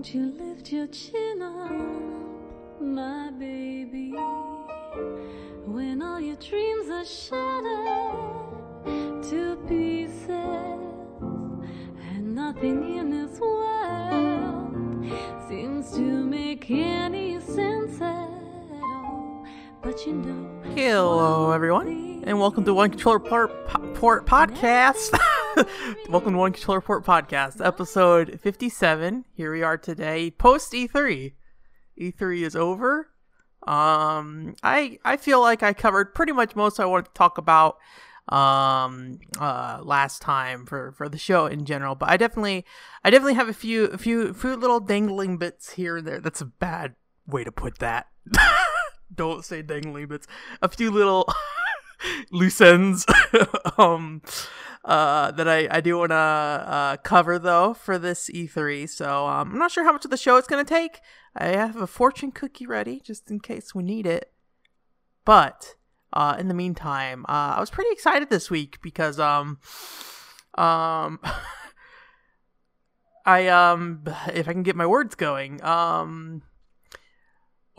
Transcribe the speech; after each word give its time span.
Won't 0.00 0.14
you 0.14 0.32
lift 0.40 0.72
your 0.72 0.86
chin 0.86 1.42
up, 1.42 2.80
my 2.80 3.30
baby? 3.32 4.14
When 5.66 6.00
all 6.00 6.18
your 6.18 6.36
dreams 6.36 6.88
are 6.88 7.04
shattered 7.04 8.16
to 9.24 9.56
pieces, 9.68 10.30
and 12.08 12.34
nothing 12.34 12.96
in 12.96 13.10
this 13.10 13.38
world 13.40 15.04
seems 15.46 15.90
to 15.90 16.00
make 16.00 16.70
any 16.70 17.38
sense 17.38 18.00
at 18.00 18.30
all. 18.82 19.44
But 19.82 20.06
you 20.06 20.14
know, 20.14 20.62
Hello, 20.74 21.50
everyone, 21.52 22.24
and 22.26 22.40
welcome 22.40 22.64
to 22.64 22.72
One 22.72 22.88
Controller 22.88 23.20
Port, 23.20 23.66
Port 23.96 24.24
Podcast. 24.24 25.20
welcome 26.08 26.32
to 26.32 26.38
One 26.38 26.52
Controller 26.52 26.78
Report 26.78 27.04
Podcast, 27.04 27.64
episode 27.64 28.40
57. 28.40 29.24
Here 29.34 29.52
we 29.52 29.62
are 29.62 29.76
today, 29.76 30.30
post 30.30 30.72
E3. 30.72 31.32
E3 32.00 32.42
is 32.42 32.56
over. 32.56 33.08
Um, 33.66 34.54
I 34.62 34.98
I 35.04 35.16
feel 35.16 35.40
like 35.40 35.62
I 35.62 35.72
covered 35.72 36.14
pretty 36.14 36.32
much 36.32 36.56
most 36.56 36.80
I 36.80 36.86
wanted 36.86 37.06
to 37.06 37.12
talk 37.12 37.36
about 37.36 37.76
um 38.28 39.18
uh 39.40 39.80
last 39.82 40.22
time 40.22 40.64
for 40.64 40.92
for 40.92 41.08
the 41.08 41.18
show 41.18 41.46
in 41.46 41.64
general 41.64 41.96
but 41.96 42.08
i 42.08 42.16
definitely 42.16 42.64
i 43.02 43.10
definitely 43.10 43.34
have 43.34 43.48
a 43.48 43.52
few 43.52 43.86
a 43.86 43.98
few 43.98 44.32
few 44.32 44.54
little 44.54 44.78
dangling 44.78 45.36
bits 45.36 45.72
here 45.72 45.96
and 45.96 46.06
there 46.06 46.20
that's 46.20 46.40
a 46.40 46.44
bad 46.44 46.94
way 47.26 47.42
to 47.42 47.50
put 47.50 47.78
that 47.78 48.06
don't 49.14 49.44
say 49.44 49.62
dangling 49.62 50.06
bits 50.06 50.28
a 50.62 50.68
few 50.68 50.92
little 50.92 51.28
loose 52.30 52.60
ends 52.60 53.04
um 53.78 54.22
uh 54.84 55.30
that 55.32 55.48
i 55.48 55.68
i 55.70 55.80
do 55.80 55.98
want 55.98 56.10
to 56.10 56.14
uh 56.14 56.96
cover 56.98 57.38
though 57.38 57.74
for 57.74 57.98
this 57.98 58.30
e3 58.30 58.88
so 58.88 59.26
um, 59.26 59.52
i'm 59.52 59.58
not 59.58 59.70
sure 59.70 59.84
how 59.84 59.92
much 59.92 60.04
of 60.04 60.10
the 60.10 60.16
show 60.16 60.36
it's 60.36 60.48
going 60.48 60.64
to 60.64 60.68
take. 60.68 61.00
I 61.36 61.48
have 61.48 61.76
a 61.76 61.86
fortune 61.86 62.32
cookie 62.32 62.66
ready 62.66 63.00
just 63.00 63.30
in 63.30 63.38
case 63.38 63.74
we 63.74 63.84
need 63.84 64.06
it. 64.06 64.32
But 65.24 65.76
uh 66.12 66.36
in 66.38 66.48
the 66.48 66.54
meantime 66.54 67.24
uh 67.28 67.54
i 67.56 67.60
was 67.60 67.70
pretty 67.70 67.90
excited 67.92 68.30
this 68.30 68.50
week 68.50 68.80
because 68.82 69.20
um 69.20 69.58
um 70.56 71.20
i 73.26 73.46
um 73.46 74.02
if 74.34 74.48
i 74.48 74.52
can 74.52 74.64
get 74.64 74.74
my 74.74 74.86
words 74.86 75.14
going 75.14 75.62
um 75.62 76.42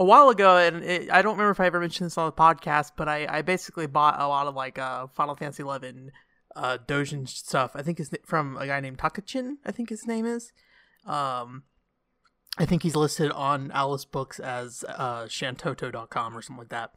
a 0.02 0.04
while 0.04 0.30
ago, 0.30 0.58
and 0.58 0.84
it, 0.84 1.12
I 1.12 1.22
don't 1.22 1.34
remember 1.34 1.52
if 1.52 1.60
I 1.60 1.68
ever 1.68 1.80
mentioned 1.80 2.08
this 2.08 2.18
on 2.18 2.26
the 2.26 2.32
podcast, 2.32 2.94
but 2.98 3.08
I, 3.08 3.28
I 3.30 3.42
basically 3.44 3.86
bought 3.86 4.20
a 4.20 4.28
lot 4.28 4.48
of 4.48 4.56
like 4.56 4.80
uh, 4.80 5.06
Final 5.08 5.36
Fantasy 5.36 5.62
Eleven 5.62 6.12
uh, 6.56 6.78
Dojin 6.88 7.28
stuff. 7.28 7.72
I 7.76 7.82
think 7.82 8.00
it's 8.00 8.12
from 8.26 8.58
a 8.58 8.68
guy 8.68 8.80
named 8.80 8.98
Takachin. 8.98 9.56
I 9.66 9.72
think 9.72 9.90
his 9.90 10.08
name 10.08 10.26
is. 10.26 10.52
Um, 11.06 11.64
I 12.58 12.66
think 12.66 12.84
he's 12.84 12.96
listed 12.96 13.32
on 13.32 13.72
Alice 13.72 14.06
Books 14.06 14.40
as 14.40 14.84
uh, 14.88 15.24
Shantoto.com 15.24 16.38
or 16.38 16.42
something 16.42 16.60
like 16.60 16.70
that. 16.70 16.92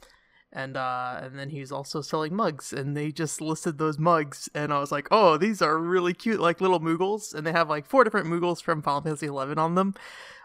And 0.52 0.76
uh, 0.76 1.18
and 1.20 1.36
then 1.36 1.50
he's 1.50 1.72
also 1.72 2.00
selling 2.00 2.32
mugs, 2.32 2.72
and 2.72 2.96
they 2.96 3.10
just 3.10 3.40
listed 3.40 3.78
those 3.78 3.98
mugs, 3.98 4.48
and 4.54 4.72
I 4.72 4.78
was 4.78 4.92
like, 4.92 5.08
oh, 5.10 5.36
these 5.36 5.60
are 5.60 5.76
really 5.76 6.14
cute, 6.14 6.38
like 6.38 6.60
little 6.60 6.78
Moogles, 6.78 7.34
and 7.34 7.44
they 7.44 7.50
have 7.50 7.68
like 7.68 7.86
four 7.86 8.04
different 8.04 8.28
Moogles 8.28 8.62
from 8.62 8.80
Final 8.80 9.00
Fantasy 9.00 9.26
Eleven 9.26 9.58
on 9.58 9.74
them. 9.74 9.94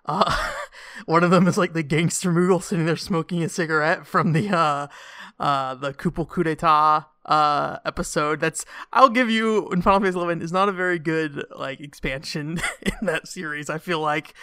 Uh, 0.07 0.35
one 1.05 1.23
of 1.23 1.29
them 1.29 1.47
is 1.47 1.59
like 1.59 1.73
the 1.73 1.83
gangster 1.83 2.31
Moogle 2.31 2.63
sitting 2.63 2.87
there 2.87 2.97
smoking 2.97 3.43
a 3.43 3.49
cigarette 3.49 4.07
from 4.07 4.33
the 4.33 4.49
uh, 4.49 4.87
uh, 5.39 5.75
the 5.75 5.93
Kupo 5.93 6.27
coup 6.27 6.41
d'etat 6.41 7.05
uh, 7.29 7.77
episode. 7.85 8.41
That's 8.41 8.65
I'll 8.91 9.09
give 9.09 9.29
you 9.29 9.69
in 9.69 9.81
Final 9.81 9.99
Fantasy 9.99 10.17
Eleven 10.17 10.41
is 10.41 10.51
not 10.51 10.67
a 10.67 10.73
very 10.73 10.99
good 10.99 11.45
like 11.55 11.79
expansion 11.79 12.59
in 12.81 13.05
that 13.05 13.27
series. 13.27 13.69
I 13.69 13.77
feel 13.77 14.01
like, 14.01 14.33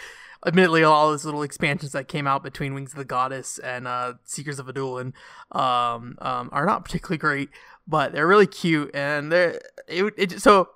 admittedly, 0.45 0.83
all 0.83 1.11
those 1.11 1.25
little 1.25 1.43
expansions 1.43 1.91
that 1.91 2.07
came 2.07 2.25
out 2.25 2.41
between 2.41 2.73
Wings 2.73 2.93
of 2.93 2.97
the 2.97 3.05
Goddess 3.05 3.59
and 3.59 3.87
uh, 3.87 4.13
Seekers 4.23 4.57
of 4.57 4.67
Adoulin 4.67 5.13
um, 5.51 6.17
um, 6.19 6.49
are 6.51 6.65
not 6.65 6.85
particularly 6.85 7.17
great, 7.17 7.49
but 7.85 8.13
they're 8.13 8.27
really 8.27 8.47
cute 8.47 8.89
and 8.95 9.31
they're 9.31 9.59
it, 9.87 10.13
it 10.17 10.41
so 10.41 10.69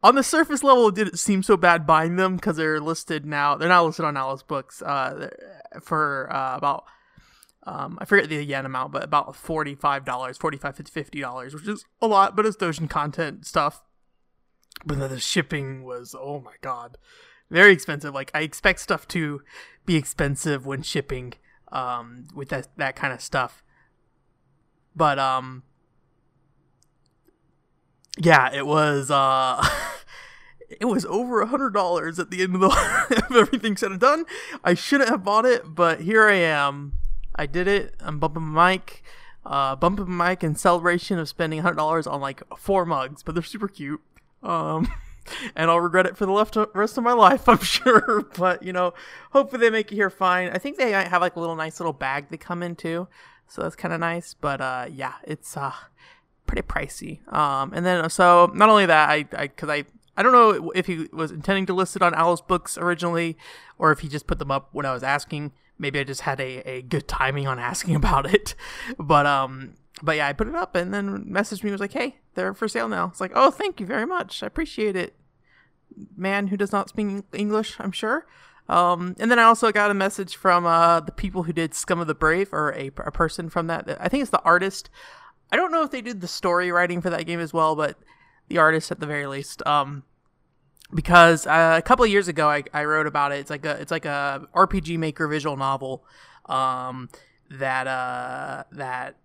on 0.00 0.14
the 0.14 0.22
surface 0.22 0.62
level, 0.62 0.88
it 0.88 0.94
didn't 0.94 1.18
seem 1.18 1.42
so 1.42 1.56
bad 1.56 1.84
buying 1.84 2.14
them 2.14 2.36
because 2.36 2.56
they're 2.56 2.80
listed 2.80 3.26
now. 3.26 3.56
They're 3.56 3.68
not 3.68 3.84
listed 3.84 4.04
on 4.04 4.16
Alice 4.16 4.44
Books 4.44 4.80
uh, 4.80 5.30
for 5.80 6.32
uh, 6.32 6.56
about 6.56 6.84
um, 7.68 7.98
I 8.00 8.06
forget 8.06 8.30
the 8.30 8.42
yen 8.42 8.64
amount, 8.64 8.92
but 8.92 9.04
about 9.04 9.36
forty 9.36 9.74
five 9.74 10.06
dollars, 10.06 10.38
forty 10.38 10.56
five 10.56 10.76
to 10.76 10.84
fifty 10.84 11.20
dollars, 11.20 11.54
which 11.54 11.68
is 11.68 11.84
a 12.00 12.06
lot, 12.06 12.34
but 12.34 12.46
it's 12.46 12.56
Dojin 12.56 12.88
content 12.88 13.46
stuff. 13.46 13.82
But 14.86 15.10
the 15.10 15.20
shipping 15.20 15.84
was 15.84 16.14
oh 16.18 16.40
my 16.40 16.54
god, 16.62 16.96
very 17.50 17.72
expensive. 17.72 18.14
Like 18.14 18.30
I 18.32 18.40
expect 18.40 18.80
stuff 18.80 19.06
to 19.08 19.42
be 19.84 19.96
expensive 19.96 20.64
when 20.64 20.80
shipping 20.80 21.34
um, 21.70 22.28
with 22.34 22.48
that 22.48 22.68
that 22.78 22.96
kind 22.96 23.12
of 23.12 23.20
stuff. 23.20 23.62
But 24.96 25.18
um, 25.18 25.62
yeah, 28.16 28.50
it 28.50 28.66
was 28.66 29.10
uh 29.10 29.62
it 30.70 30.86
was 30.86 31.04
over 31.04 31.42
a 31.42 31.46
hundred 31.46 31.74
dollars 31.74 32.18
at 32.18 32.30
the 32.30 32.40
end 32.40 32.54
of 32.54 32.62
the 32.62 33.26
of 33.28 33.36
everything 33.36 33.76
said 33.76 33.90
and 33.90 34.00
done. 34.00 34.24
I 34.64 34.72
shouldn't 34.72 35.10
have 35.10 35.22
bought 35.22 35.44
it, 35.44 35.74
but 35.74 36.00
here 36.00 36.26
I 36.26 36.36
am. 36.36 36.94
I 37.38 37.46
did 37.46 37.68
it. 37.68 37.94
I'm 38.00 38.18
bumping 38.18 38.42
my 38.42 38.72
mic, 38.72 39.02
uh, 39.46 39.76
bumping 39.76 40.14
mic 40.14 40.42
in 40.42 40.56
celebration 40.56 41.18
of 41.18 41.28
spending 41.28 41.60
hundred 41.60 41.76
dollars 41.76 42.06
on 42.06 42.20
like 42.20 42.42
four 42.58 42.84
mugs, 42.84 43.22
but 43.22 43.34
they're 43.34 43.44
super 43.44 43.68
cute. 43.68 44.00
Um, 44.42 44.92
and 45.56 45.70
I'll 45.70 45.80
regret 45.80 46.06
it 46.06 46.16
for 46.16 46.26
the 46.26 46.32
left 46.32 46.56
rest 46.74 46.98
of 46.98 47.04
my 47.04 47.12
life, 47.12 47.48
I'm 47.48 47.62
sure. 47.62 48.26
But 48.36 48.62
you 48.62 48.72
know, 48.72 48.92
hopefully 49.30 49.60
they 49.60 49.70
make 49.70 49.92
it 49.92 49.94
here 49.94 50.10
fine. 50.10 50.50
I 50.50 50.58
think 50.58 50.76
they 50.76 50.92
might 50.92 51.08
have 51.08 51.22
like 51.22 51.36
a 51.36 51.40
little 51.40 51.56
nice 51.56 51.80
little 51.80 51.92
bag 51.92 52.26
they 52.28 52.36
come 52.36 52.62
in 52.62 52.76
too, 52.76 53.08
so 53.46 53.62
that's 53.62 53.76
kind 53.76 53.94
of 53.94 54.00
nice. 54.00 54.34
But 54.34 54.60
uh, 54.60 54.86
yeah, 54.92 55.14
it's 55.24 55.56
uh 55.56 55.72
pretty 56.46 56.62
pricey. 56.62 57.26
Um, 57.32 57.72
and 57.72 57.86
then 57.86 58.10
so 58.10 58.50
not 58.52 58.68
only 58.68 58.86
that, 58.86 59.08
I 59.08 59.22
because 59.22 59.68
I 59.68 59.84
I 60.16 60.24
don't 60.24 60.32
know 60.32 60.72
if 60.74 60.86
he 60.86 61.06
was 61.12 61.30
intending 61.30 61.66
to 61.66 61.74
list 61.74 61.94
it 61.94 62.02
on 62.02 62.12
Alice 62.12 62.40
Books 62.40 62.76
originally, 62.76 63.36
or 63.78 63.92
if 63.92 64.00
he 64.00 64.08
just 64.08 64.26
put 64.26 64.40
them 64.40 64.50
up 64.50 64.70
when 64.72 64.84
I 64.84 64.92
was 64.92 65.04
asking. 65.04 65.52
Maybe 65.78 65.98
I 65.98 66.04
just 66.04 66.22
had 66.22 66.40
a, 66.40 66.68
a 66.68 66.82
good 66.82 67.08
timing 67.08 67.46
on 67.46 67.58
asking 67.58 67.94
about 68.02 68.32
it. 68.32 68.54
But 68.98 69.26
um, 69.26 69.74
but 70.02 70.16
yeah, 70.16 70.28
I 70.28 70.32
put 70.32 70.48
it 70.48 70.54
up 70.54 70.74
and 70.74 70.92
then 70.92 71.24
messaged 71.24 71.64
me 71.64 71.70
was 71.70 71.80
like, 71.80 71.92
"Hey, 71.92 72.16
they're 72.34 72.54
for 72.54 72.68
sale 72.68 72.88
now." 72.88 73.06
It's 73.06 73.20
like, 73.20 73.32
"Oh, 73.34 73.50
thank 73.50 73.80
you 73.80 73.86
very 73.86 74.06
much. 74.06 74.42
I 74.42 74.46
appreciate 74.46 74.96
it." 74.96 75.14
Man 76.16 76.48
who 76.48 76.56
does 76.56 76.70
not 76.70 76.88
speak 76.88 77.24
English, 77.32 77.76
I'm 77.80 77.92
sure. 77.92 78.26
Um, 78.68 79.16
and 79.18 79.30
then 79.30 79.38
I 79.38 79.44
also 79.44 79.72
got 79.72 79.90
a 79.90 79.94
message 79.94 80.36
from 80.36 80.66
uh, 80.66 81.00
the 81.00 81.12
people 81.12 81.44
who 81.44 81.52
did 81.52 81.74
Scum 81.74 82.00
of 82.00 82.06
the 82.06 82.14
Brave, 82.14 82.52
or 82.52 82.72
a, 82.74 82.88
a 82.98 83.10
person 83.10 83.48
from 83.48 83.66
that. 83.68 83.96
I 83.98 84.08
think 84.08 84.22
it's 84.22 84.30
the 84.30 84.42
artist. 84.42 84.90
I 85.50 85.56
don't 85.56 85.72
know 85.72 85.82
if 85.82 85.90
they 85.90 86.02
did 86.02 86.20
the 86.20 86.28
story 86.28 86.70
writing 86.70 87.00
for 87.00 87.08
that 87.08 87.24
game 87.24 87.40
as 87.40 87.54
well, 87.54 87.74
but 87.74 87.96
the 88.48 88.58
artist 88.58 88.90
at 88.90 89.00
the 89.00 89.06
very 89.06 89.26
least. 89.26 89.66
Um, 89.66 90.04
because 90.92 91.46
uh, 91.46 91.74
a 91.78 91.82
couple 91.82 92.04
of 92.04 92.10
years 92.10 92.28
ago 92.28 92.48
I, 92.48 92.64
I 92.72 92.84
wrote 92.84 93.06
about 93.06 93.32
it. 93.32 93.38
It's 93.38 93.50
like 93.50 93.64
a 93.64 93.72
it's 93.80 93.90
like 93.90 94.04
a 94.04 94.46
RPG 94.54 94.98
Maker 94.98 95.28
visual 95.28 95.56
novel 95.56 96.04
um, 96.46 97.08
that 97.50 97.86
uh, 97.86 98.64
that 98.72 99.16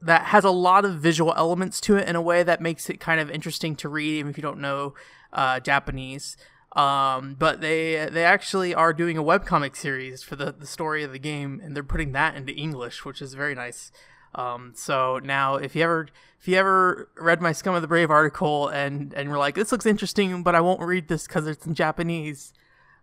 that 0.00 0.26
has 0.26 0.44
a 0.44 0.50
lot 0.50 0.84
of 0.84 0.96
visual 0.96 1.32
elements 1.36 1.80
to 1.80 1.96
it 1.96 2.08
in 2.08 2.16
a 2.16 2.22
way 2.22 2.42
that 2.42 2.60
makes 2.60 2.90
it 2.90 2.98
kind 2.98 3.20
of 3.20 3.30
interesting 3.30 3.76
to 3.76 3.88
read, 3.88 4.18
even 4.18 4.30
if 4.30 4.36
you 4.36 4.42
don't 4.42 4.60
know 4.60 4.94
uh, 5.32 5.60
Japanese. 5.60 6.36
Um, 6.74 7.36
but 7.38 7.60
they 7.60 8.08
they 8.10 8.24
actually 8.24 8.74
are 8.74 8.92
doing 8.92 9.18
a 9.18 9.22
webcomic 9.22 9.76
series 9.76 10.22
for 10.22 10.36
the, 10.36 10.52
the 10.52 10.66
story 10.66 11.02
of 11.02 11.12
the 11.12 11.18
game, 11.18 11.60
and 11.62 11.76
they're 11.76 11.82
putting 11.82 12.12
that 12.12 12.34
into 12.34 12.52
English, 12.54 13.04
which 13.04 13.20
is 13.20 13.34
very 13.34 13.54
nice. 13.54 13.92
Um, 14.34 14.72
so 14.74 15.20
now, 15.22 15.56
if 15.56 15.76
you 15.76 15.82
ever 15.82 16.08
if 16.40 16.48
you 16.48 16.56
ever 16.56 17.08
read 17.16 17.40
my 17.40 17.52
Scum 17.52 17.74
of 17.74 17.82
the 17.82 17.88
Brave 17.88 18.10
article 18.10 18.68
and 18.68 19.12
and 19.14 19.30
were 19.30 19.38
like, 19.38 19.54
this 19.54 19.72
looks 19.72 19.86
interesting, 19.86 20.42
but 20.42 20.54
I 20.54 20.60
won't 20.60 20.80
read 20.80 21.08
this 21.08 21.26
because 21.26 21.46
it's 21.46 21.66
in 21.66 21.74
Japanese, 21.74 22.52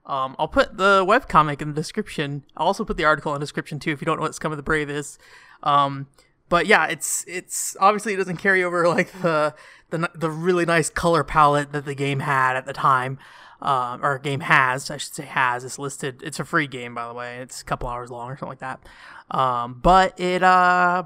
um, 0.06 0.36
I'll 0.40 0.48
put 0.48 0.78
the 0.78 1.06
webcomic 1.08 1.62
in 1.62 1.70
the 1.70 1.74
description. 1.74 2.44
I'll 2.58 2.68
also 2.68 2.84
put 2.84 2.98
the 2.98 3.06
article 3.06 3.34
in 3.34 3.40
the 3.40 3.44
description 3.44 3.80
too 3.80 3.92
if 3.92 4.02
you 4.02 4.06
don't 4.06 4.18
know 4.18 4.24
what 4.24 4.36
Scum 4.36 4.52
of 4.52 4.58
the 4.58 4.64
Brave 4.64 4.90
is. 4.90 5.20
Um, 5.64 6.08
but 6.50 6.66
yeah, 6.66 6.88
it's 6.88 7.24
it's 7.28 7.78
obviously 7.80 8.14
it 8.14 8.18
doesn't 8.18 8.38
carry 8.38 8.64
over 8.64 8.88
like 8.88 9.12
the 9.22 9.54
the 9.92 10.10
the 10.16 10.32
really 10.32 10.66
nice 10.66 10.90
color 10.90 11.24
palette 11.24 11.72
that 11.72 11.86
the 11.86 11.96
game 11.96 12.22
had 12.22 12.56
at 12.56 12.66
the 12.66 12.74
time. 12.74 13.20
Uh, 13.62 13.98
or 14.02 14.18
game 14.20 14.40
has, 14.40 14.90
I 14.90 14.96
should 14.96 15.14
say 15.14 15.26
has. 15.26 15.66
It's 15.66 15.78
listed. 15.78 16.24
It's 16.24 16.40
a 16.40 16.46
free 16.46 16.66
game, 16.66 16.96
by 16.96 17.10
the 17.10 17.14
way. 17.14 17.40
It's 17.40 17.62
a 17.62 17.66
couple 17.66 17.90
hours 17.90 18.10
long 18.10 18.30
or 18.32 18.38
something 18.38 18.58
like 18.58 18.60
that. 18.60 18.80
Um, 19.38 19.82
but 19.84 20.18
it 20.18 20.42
uh, 20.42 21.04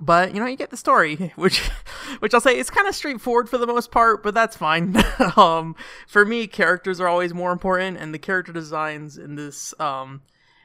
but 0.00 0.34
you 0.34 0.40
know 0.40 0.46
you 0.46 0.56
get 0.56 0.70
the 0.70 0.76
story 0.76 1.32
which 1.36 1.60
which 2.18 2.34
i'll 2.34 2.40
say 2.40 2.56
is 2.56 2.70
kind 2.70 2.88
of 2.88 2.94
straightforward 2.94 3.48
for 3.48 3.58
the 3.58 3.66
most 3.66 3.90
part 3.90 4.22
but 4.22 4.34
that's 4.34 4.56
fine. 4.56 4.96
Um 5.36 5.74
for 6.06 6.24
me 6.24 6.46
characters 6.46 7.00
are 7.00 7.08
always 7.08 7.32
more 7.32 7.52
important 7.52 7.96
and 7.98 8.12
the 8.12 8.18
character 8.18 8.52
designs 8.52 9.16
in 9.16 9.36
this 9.36 9.72
um 9.80 10.22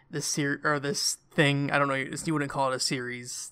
this 0.10 0.26
series 0.26 0.60
or 0.64 0.80
this 0.80 1.18
thing 1.32 1.72
i 1.72 1.78
don't 1.78 1.88
know 1.88 1.94
you 1.94 2.34
wouldn't 2.34 2.52
call 2.52 2.72
it 2.72 2.76
a 2.76 2.80
series 2.80 3.52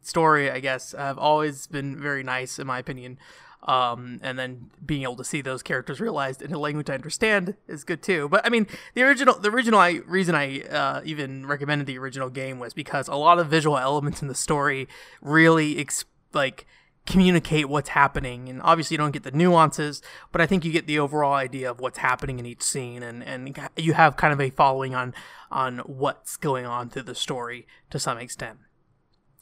story 0.00 0.50
i 0.50 0.60
guess 0.60 0.92
have 0.92 1.18
always 1.18 1.66
been 1.66 2.00
very 2.00 2.22
nice 2.22 2.58
in 2.58 2.66
my 2.66 2.78
opinion 2.78 3.18
um, 3.64 4.20
and 4.22 4.38
then 4.38 4.70
being 4.84 5.02
able 5.02 5.16
to 5.16 5.24
see 5.24 5.40
those 5.40 5.62
characters 5.62 6.00
realized 6.00 6.42
in 6.42 6.52
a 6.52 6.58
language 6.58 6.90
I 6.90 6.94
understand 6.94 7.54
is 7.66 7.84
good 7.84 8.02
too. 8.02 8.28
But 8.28 8.44
I 8.44 8.50
mean, 8.50 8.66
the 8.94 9.02
original, 9.02 9.38
the 9.38 9.50
original 9.50 9.80
I, 9.80 10.00
reason 10.06 10.34
I 10.34 10.60
uh, 10.62 11.00
even 11.04 11.46
recommended 11.46 11.86
the 11.86 11.98
original 11.98 12.28
game 12.28 12.58
was 12.58 12.74
because 12.74 13.08
a 13.08 13.14
lot 13.14 13.38
of 13.38 13.46
visual 13.48 13.78
elements 13.78 14.20
in 14.20 14.28
the 14.28 14.34
story 14.34 14.88
really 15.22 15.78
ex- 15.78 16.04
like 16.34 16.66
communicate 17.06 17.68
what's 17.68 17.90
happening. 17.90 18.48
And 18.48 18.60
obviously 18.62 18.94
you 18.94 18.98
don't 18.98 19.12
get 19.12 19.22
the 19.22 19.30
nuances 19.30 20.02
but 20.30 20.40
i 20.40 20.46
think 20.46 20.64
you 20.64 20.72
get 20.72 20.86
the 20.86 20.98
overall 20.98 21.34
idea 21.34 21.70
of 21.70 21.80
what's 21.80 21.98
happening 21.98 22.38
in 22.38 22.46
each 22.46 22.62
scene. 22.62 23.02
And 23.02 23.22
and 23.24 23.58
you 23.76 23.94
have 23.94 24.16
kind 24.16 24.32
of 24.32 24.40
a 24.40 24.50
following 24.50 24.94
on 24.94 25.14
on 25.50 25.78
what's 25.78 26.36
going 26.36 26.66
on 26.66 26.90
through 26.90 27.04
the 27.04 27.14
story 27.14 27.66
to 27.90 27.98
some 27.98 28.18
extent 28.18 28.58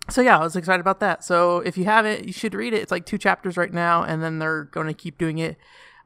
so 0.08 0.20
yeah, 0.20 0.38
I 0.38 0.43
was 0.43 0.56
excited 0.56 0.81
about 0.81 1.00
that. 1.00 1.25
So 1.25 1.58
if 1.58 1.76
you 1.76 1.84
have 1.84 2.04
it, 2.06 2.25
you 2.25 2.32
should 2.32 2.54
read 2.54 2.75
it. 2.75 2.82
It's 2.82 2.90
like 2.90 3.06
two 3.06 3.19
chapters 3.19 3.56
right 3.56 3.72
now, 3.72 4.02
and 4.02 4.22
then 4.22 4.38
they're 4.38 4.64
going 4.64 4.88
to 4.88 4.94
keep 4.94 5.19
doing 5.19 5.38
it. 5.38 5.56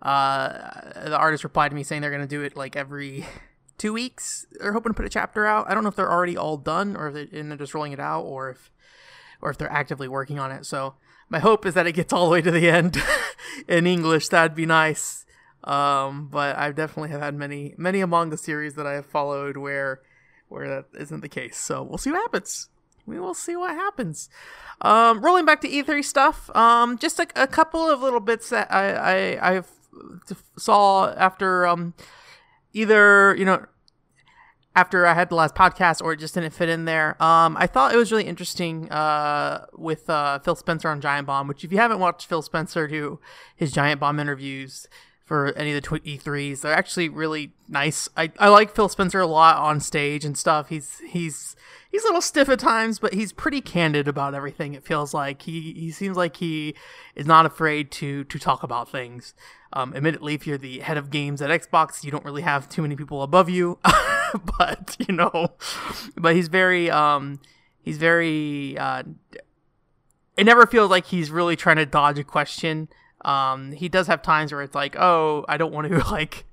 Uh, 0.02 0.92
the 1.04 1.16
artist 1.16 1.44
replied 1.44 1.70
to 1.70 1.74
me 1.74 1.82
saying 1.82 2.02
they're 2.02 2.10
going 2.10 2.22
to 2.22 2.28
do 2.28 2.42
it 2.42 2.56
like 2.56 2.76
every 2.76 3.26
two 3.78 3.92
weeks. 3.92 4.46
They're 4.52 4.72
hoping 4.72 4.90
to 4.90 4.96
put 4.96 5.06
a 5.06 5.10
chapter 5.10 5.46
out. 5.46 5.70
I 5.70 5.74
don't 5.74 5.82
know 5.82 5.88
if 5.88 5.96
they're 5.96 6.10
already 6.10 6.36
all 6.36 6.56
done 6.56 6.96
or 6.96 7.08
if 7.08 7.14
they, 7.14 7.38
and 7.38 7.50
they're 7.50 7.58
just 7.58 7.74
rolling 7.74 7.92
it 7.92 8.00
out, 8.00 8.22
or 8.22 8.50
if 8.50 8.70
or 9.40 9.50
if 9.50 9.58
they're 9.58 9.72
actively 9.72 10.08
working 10.08 10.38
on 10.38 10.52
it. 10.52 10.66
So 10.66 10.94
my 11.28 11.38
hope 11.38 11.66
is 11.66 11.74
that 11.74 11.86
it 11.86 11.92
gets 11.92 12.12
all 12.12 12.26
the 12.26 12.32
way 12.32 12.42
to 12.42 12.50
the 12.50 12.68
end 12.68 13.02
in 13.68 13.86
English. 13.86 14.28
That'd 14.28 14.56
be 14.56 14.66
nice. 14.66 15.24
Um, 15.64 16.28
but 16.28 16.56
I 16.56 16.70
definitely 16.70 17.10
have 17.10 17.22
had 17.22 17.34
many 17.34 17.74
many 17.76 18.00
among 18.00 18.30
the 18.30 18.36
series 18.36 18.74
that 18.74 18.86
I 18.86 18.92
have 18.92 19.06
followed 19.06 19.56
where 19.56 20.02
where 20.48 20.68
that 20.68 21.00
isn't 21.00 21.22
the 21.22 21.28
case. 21.28 21.56
So 21.56 21.82
we'll 21.82 21.98
see 21.98 22.10
what 22.12 22.20
happens 22.20 22.68
we 23.06 23.18
will 23.18 23.34
see 23.34 23.56
what 23.56 23.70
happens. 23.74 24.28
Um, 24.80 25.20
rolling 25.20 25.44
back 25.44 25.60
to 25.62 25.68
E3 25.68 26.04
stuff, 26.04 26.54
um, 26.54 26.98
just 26.98 27.18
a, 27.18 27.26
a, 27.34 27.46
couple 27.46 27.88
of 27.88 28.00
little 28.00 28.20
bits 28.20 28.50
that 28.50 28.70
I, 28.70 29.38
I, 29.38 29.56
I 29.56 29.62
saw 30.58 31.08
after 31.14 31.66
um, 31.66 31.94
either, 32.74 33.34
you 33.36 33.46
know, 33.46 33.64
after 34.74 35.06
I 35.06 35.14
had 35.14 35.30
the 35.30 35.34
last 35.34 35.54
podcast 35.54 36.02
or 36.02 36.12
it 36.12 36.18
just 36.18 36.34
didn't 36.34 36.52
fit 36.52 36.68
in 36.68 36.84
there. 36.84 37.20
Um, 37.22 37.56
I 37.56 37.66
thought 37.66 37.94
it 37.94 37.96
was 37.96 38.12
really 38.12 38.26
interesting 38.26 38.90
uh, 38.90 39.64
with 39.72 40.10
uh, 40.10 40.40
Phil 40.40 40.54
Spencer 40.54 40.90
on 40.90 41.00
Giant 41.00 41.26
Bomb, 41.26 41.48
which 41.48 41.64
if 41.64 41.72
you 41.72 41.78
haven't 41.78 41.98
watched 41.98 42.28
Phil 42.28 42.42
Spencer 42.42 42.86
do 42.86 43.18
his 43.54 43.72
Giant 43.72 44.00
Bomb 44.00 44.20
interviews, 44.20 44.86
for 45.26 45.52
any 45.56 45.72
of 45.72 45.82
the 45.82 45.88
E3s. 46.00 46.60
They're 46.60 46.72
actually 46.72 47.08
really 47.08 47.52
nice. 47.68 48.08
I, 48.16 48.30
I 48.38 48.48
like 48.48 48.74
Phil 48.74 48.88
Spencer 48.88 49.20
a 49.20 49.26
lot 49.26 49.56
on 49.56 49.80
stage 49.80 50.24
and 50.24 50.38
stuff. 50.38 50.68
He's 50.68 51.00
he's 51.08 51.56
he's 51.90 52.02
a 52.02 52.06
little 52.06 52.20
stiff 52.20 52.48
at 52.48 52.58
times, 52.58 52.98
but 52.98 53.14
he's 53.14 53.32
pretty 53.32 53.60
candid 53.60 54.08
about 54.08 54.34
everything. 54.34 54.74
It 54.74 54.84
feels 54.84 55.14
like 55.14 55.42
he 55.42 55.72
he 55.72 55.90
seems 55.90 56.16
like 56.16 56.36
he 56.36 56.74
is 57.14 57.26
not 57.26 57.46
afraid 57.46 57.90
to 57.92 58.24
to 58.24 58.38
talk 58.38 58.62
about 58.62 58.90
things. 58.90 59.34
Um, 59.72 59.94
admittedly, 59.94 60.34
if 60.34 60.46
you're 60.46 60.58
the 60.58 60.80
head 60.80 60.96
of 60.96 61.10
games 61.10 61.42
at 61.42 61.50
Xbox, 61.50 62.04
you 62.04 62.10
don't 62.10 62.24
really 62.24 62.42
have 62.42 62.68
too 62.68 62.82
many 62.82 62.96
people 62.96 63.22
above 63.22 63.50
you, 63.50 63.78
but 64.58 64.96
you 65.06 65.14
know, 65.14 65.54
but 66.16 66.34
he's 66.34 66.48
very 66.48 66.90
um 66.90 67.40
he's 67.82 67.98
very 67.98 68.76
uh, 68.78 69.02
it 70.36 70.44
never 70.44 70.66
feels 70.66 70.90
like 70.90 71.06
he's 71.06 71.30
really 71.30 71.56
trying 71.56 71.76
to 71.76 71.86
dodge 71.86 72.18
a 72.18 72.24
question 72.24 72.88
um, 73.26 73.72
he 73.72 73.88
does 73.88 74.06
have 74.06 74.22
times 74.22 74.52
where 74.52 74.62
it's 74.62 74.74
like, 74.74 74.94
oh, 74.96 75.44
I 75.48 75.56
don't 75.56 75.72
want 75.72 75.88
to 75.88 75.98
like 76.10 76.45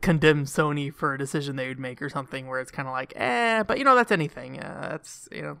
condemn 0.00 0.44
Sony 0.44 0.92
for 0.92 1.14
a 1.14 1.18
decision 1.18 1.56
they 1.56 1.68
would 1.68 1.78
make 1.78 2.00
or 2.00 2.08
something, 2.08 2.46
where 2.46 2.60
it's 2.60 2.70
kind 2.70 2.88
of 2.88 2.92
like, 2.92 3.12
eh, 3.16 3.62
but 3.64 3.78
you 3.78 3.84
know, 3.84 3.94
that's 3.94 4.12
anything. 4.12 4.60
Uh, 4.60 4.88
that's 4.90 5.28
you 5.32 5.42
know, 5.42 5.58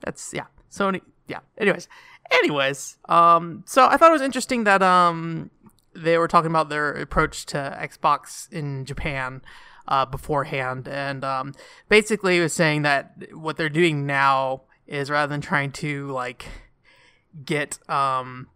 that's 0.00 0.32
yeah, 0.34 0.46
Sony. 0.70 1.00
Yeah. 1.28 1.40
Anyways, 1.58 1.88
anyways, 2.30 2.98
um, 3.08 3.64
so 3.66 3.86
I 3.86 3.96
thought 3.96 4.10
it 4.10 4.14
was 4.14 4.22
interesting 4.22 4.64
that 4.64 4.82
um 4.82 5.50
they 5.94 6.18
were 6.18 6.28
talking 6.28 6.50
about 6.50 6.68
their 6.68 6.92
approach 6.92 7.46
to 7.46 7.78
Xbox 7.80 8.50
in 8.52 8.84
Japan 8.84 9.42
uh, 9.88 10.06
beforehand, 10.06 10.88
and 10.88 11.24
um, 11.24 11.54
basically 11.88 12.40
was 12.40 12.52
saying 12.52 12.82
that 12.82 13.14
what 13.32 13.56
they're 13.56 13.68
doing 13.68 14.06
now 14.06 14.62
is 14.86 15.10
rather 15.10 15.30
than 15.30 15.40
trying 15.40 15.70
to 15.72 16.08
like 16.08 16.46
get 17.44 17.78
um 17.88 18.48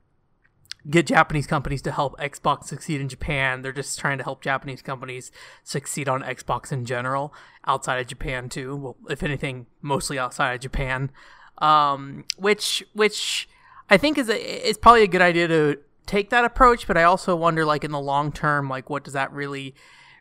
get 0.88 1.06
Japanese 1.06 1.46
companies 1.46 1.82
to 1.82 1.92
help 1.92 2.18
Xbox 2.18 2.64
succeed 2.64 3.00
in 3.00 3.08
Japan. 3.08 3.62
They're 3.62 3.72
just 3.72 3.98
trying 3.98 4.18
to 4.18 4.24
help 4.24 4.42
Japanese 4.42 4.82
companies 4.82 5.32
succeed 5.64 6.08
on 6.08 6.22
Xbox 6.22 6.72
in 6.72 6.84
general, 6.84 7.34
outside 7.66 7.98
of 7.98 8.06
Japan 8.06 8.48
too. 8.48 8.76
Well, 8.76 8.96
if 9.10 9.22
anything, 9.22 9.66
mostly 9.82 10.18
outside 10.18 10.54
of 10.54 10.60
Japan. 10.60 11.10
Um, 11.58 12.24
which 12.36 12.84
which 12.92 13.48
I 13.88 13.96
think 13.96 14.18
is 14.18 14.28
a, 14.28 14.68
is 14.68 14.76
probably 14.76 15.02
a 15.02 15.08
good 15.08 15.22
idea 15.22 15.48
to 15.48 15.78
take 16.04 16.30
that 16.30 16.44
approach, 16.44 16.86
but 16.86 16.96
I 16.96 17.04
also 17.04 17.34
wonder 17.34 17.64
like 17.64 17.82
in 17.82 17.92
the 17.92 18.00
long 18.00 18.30
term, 18.30 18.68
like 18.68 18.90
what 18.90 19.04
does 19.04 19.14
that 19.14 19.32
really 19.32 19.74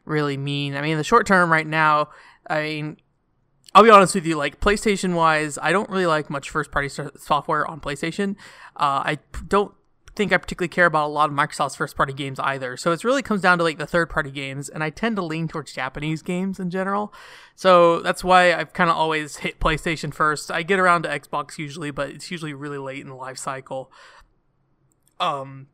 really 0.05 0.37
mean? 0.37 0.75
I 0.75 0.81
mean, 0.81 0.91
in 0.91 0.97
the 0.97 1.03
short 1.03 1.27
term 1.27 1.51
right 1.51 1.67
now, 1.67 2.09
I 2.47 2.61
mean, 2.61 2.97
I'll 3.73 3.83
be 3.83 3.89
honest 3.89 4.15
with 4.15 4.25
you, 4.25 4.37
like 4.37 4.59
PlayStation 4.59 5.15
wise, 5.15 5.59
I 5.61 5.71
don't 5.71 5.89
really 5.89 6.05
like 6.05 6.29
much 6.29 6.49
first 6.49 6.71
party 6.71 6.89
software 6.89 7.69
on 7.69 7.81
PlayStation. 7.81 8.35
Uh, 8.77 9.03
I 9.03 9.17
don't 9.47 9.73
think 10.15 10.31
I 10.31 10.37
particularly 10.37 10.69
care 10.69 10.85
about 10.85 11.07
a 11.07 11.11
lot 11.11 11.29
of 11.29 11.35
Microsoft's 11.35 11.75
first 11.75 11.97
party 11.97 12.13
games 12.13 12.39
either. 12.39 12.77
So 12.77 12.91
it 12.91 13.03
really 13.03 13.21
comes 13.21 13.41
down 13.41 13.57
to 13.57 13.63
like 13.63 13.77
the 13.77 13.85
third 13.85 14.09
party 14.09 14.31
games, 14.31 14.69
and 14.69 14.83
I 14.83 14.89
tend 14.89 15.17
to 15.17 15.21
lean 15.21 15.47
towards 15.47 15.73
Japanese 15.73 16.21
games 16.21 16.59
in 16.59 16.69
general. 16.69 17.13
So 17.55 17.99
that's 17.99 18.23
why 18.23 18.53
I've 18.53 18.73
kind 18.73 18.89
of 18.89 18.95
always 18.95 19.37
hit 19.37 19.59
PlayStation 19.59 20.13
first. 20.13 20.49
I 20.49 20.63
get 20.63 20.79
around 20.79 21.03
to 21.03 21.09
Xbox 21.09 21.57
usually, 21.57 21.91
but 21.91 22.09
it's 22.09 22.31
usually 22.31 22.53
really 22.53 22.77
late 22.77 23.01
in 23.01 23.09
the 23.09 23.15
life 23.15 23.37
cycle. 23.37 23.91
Um, 25.19 25.67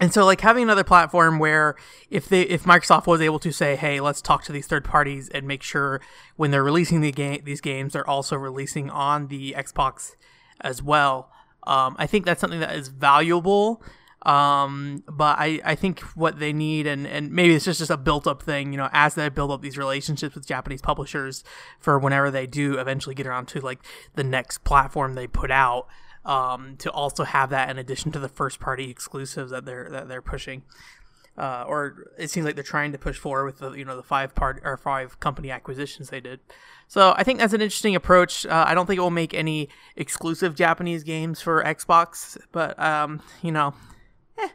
and 0.00 0.12
so 0.12 0.24
like 0.24 0.40
having 0.40 0.62
another 0.64 0.84
platform 0.84 1.38
where 1.38 1.76
if 2.10 2.28
they 2.28 2.42
if 2.42 2.64
Microsoft 2.64 3.06
was 3.06 3.20
able 3.20 3.38
to 3.40 3.52
say, 3.52 3.76
hey, 3.76 4.00
let's 4.00 4.20
talk 4.20 4.44
to 4.44 4.52
these 4.52 4.66
third 4.66 4.84
parties 4.84 5.28
and 5.28 5.46
make 5.46 5.62
sure 5.62 6.00
when 6.36 6.50
they're 6.50 6.62
releasing 6.64 7.00
the 7.00 7.12
game 7.12 7.42
these 7.44 7.60
games, 7.60 7.92
they're 7.92 8.08
also 8.08 8.36
releasing 8.36 8.90
on 8.90 9.28
the 9.28 9.54
Xbox 9.56 10.14
as 10.60 10.82
well 10.82 11.30
um, 11.66 11.96
I 11.98 12.06
think 12.06 12.24
that's 12.24 12.40
something 12.40 12.60
that 12.60 12.74
is 12.76 12.88
valuable. 12.88 13.82
Um, 14.22 15.04
but 15.06 15.38
I, 15.38 15.60
I 15.64 15.74
think 15.76 16.00
what 16.16 16.40
they 16.40 16.52
need, 16.52 16.88
and, 16.88 17.06
and 17.06 17.30
maybe 17.30 17.54
it's 17.54 17.64
just, 17.64 17.78
just 17.78 17.90
a 17.90 17.96
built 17.96 18.26
up 18.26 18.42
thing, 18.42 18.72
you 18.72 18.76
know, 18.76 18.88
as 18.92 19.14
they 19.14 19.28
build 19.28 19.52
up 19.52 19.62
these 19.62 19.78
relationships 19.78 20.34
with 20.34 20.46
Japanese 20.46 20.82
publishers 20.82 21.44
for 21.78 21.98
whenever 21.98 22.30
they 22.30 22.46
do 22.46 22.78
eventually 22.78 23.14
get 23.14 23.26
around 23.26 23.46
to 23.48 23.60
like 23.60 23.78
the 24.16 24.24
next 24.24 24.64
platform 24.64 25.14
they 25.14 25.28
put 25.28 25.52
out, 25.52 25.86
um, 26.24 26.76
to 26.78 26.90
also 26.90 27.22
have 27.24 27.50
that 27.50 27.70
in 27.70 27.78
addition 27.78 28.10
to 28.10 28.18
the 28.18 28.28
first 28.28 28.58
party 28.58 28.90
exclusives 28.90 29.52
that 29.52 29.64
they're, 29.64 29.88
that 29.88 30.08
they're 30.08 30.20
pushing. 30.20 30.62
Uh, 31.38 31.64
or 31.68 32.10
it 32.18 32.30
seems 32.30 32.44
like 32.44 32.56
they're 32.56 32.64
trying 32.64 32.90
to 32.90 32.98
push 32.98 33.16
forward 33.16 33.44
with 33.44 33.58
the 33.58 33.70
you 33.70 33.84
know 33.84 33.94
the 33.94 34.02
five 34.02 34.34
part 34.34 34.60
or 34.64 34.76
five 34.76 35.20
company 35.20 35.52
acquisitions 35.52 36.10
they 36.10 36.20
did. 36.20 36.40
So 36.88 37.14
I 37.16 37.22
think 37.22 37.38
that's 37.38 37.52
an 37.52 37.60
interesting 37.60 37.94
approach. 37.94 38.44
Uh, 38.44 38.64
I 38.66 38.74
don't 38.74 38.86
think 38.86 38.98
it 38.98 39.02
will 39.02 39.10
make 39.10 39.34
any 39.34 39.68
exclusive 39.94 40.56
Japanese 40.56 41.04
games 41.04 41.40
for 41.40 41.62
Xbox, 41.62 42.36
but 42.50 42.76
um, 42.80 43.22
you 43.40 43.52
know, 43.52 43.72
eh. 44.36 44.48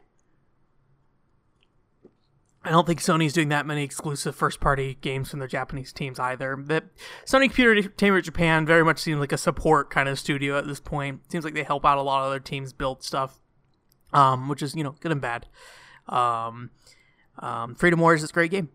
I 2.65 2.71
don't 2.71 2.85
think 2.85 2.99
Sony's 2.99 3.31
doing 3.31 3.47
that 3.47 3.65
many 3.65 3.83
exclusive 3.85 4.35
first-party 4.35 4.97
games 4.99 5.29
from 5.29 5.39
their 5.39 5.47
Japanese 5.47 5.93
teams 5.93 6.19
either. 6.19 6.57
But 6.57 6.83
Sony 7.25 7.45
Computer 7.45 7.77
Entertainment 7.77 8.25
Japan 8.25 8.65
very 8.65 8.83
much 8.83 8.99
seems 8.99 9.21
like 9.21 9.31
a 9.31 9.37
support 9.37 9.89
kind 9.89 10.09
of 10.09 10.19
studio 10.19 10.57
at 10.57 10.67
this 10.67 10.81
point. 10.81 11.31
Seems 11.31 11.45
like 11.45 11.53
they 11.53 11.63
help 11.63 11.85
out 11.85 11.97
a 11.97 12.01
lot 12.01 12.23
of 12.23 12.27
other 12.27 12.41
teams 12.41 12.73
build 12.73 13.03
stuff, 13.03 13.39
um, 14.11 14.49
which 14.49 14.61
is 14.61 14.75
you 14.75 14.83
know 14.83 14.95
good 14.99 15.13
and 15.13 15.21
bad. 15.21 15.45
Um, 16.07 16.71
um, 17.39 17.75
Freedom 17.75 17.99
Wars 17.99 18.23
is 18.23 18.29
a 18.29 18.33
great 18.33 18.51
game. 18.51 18.69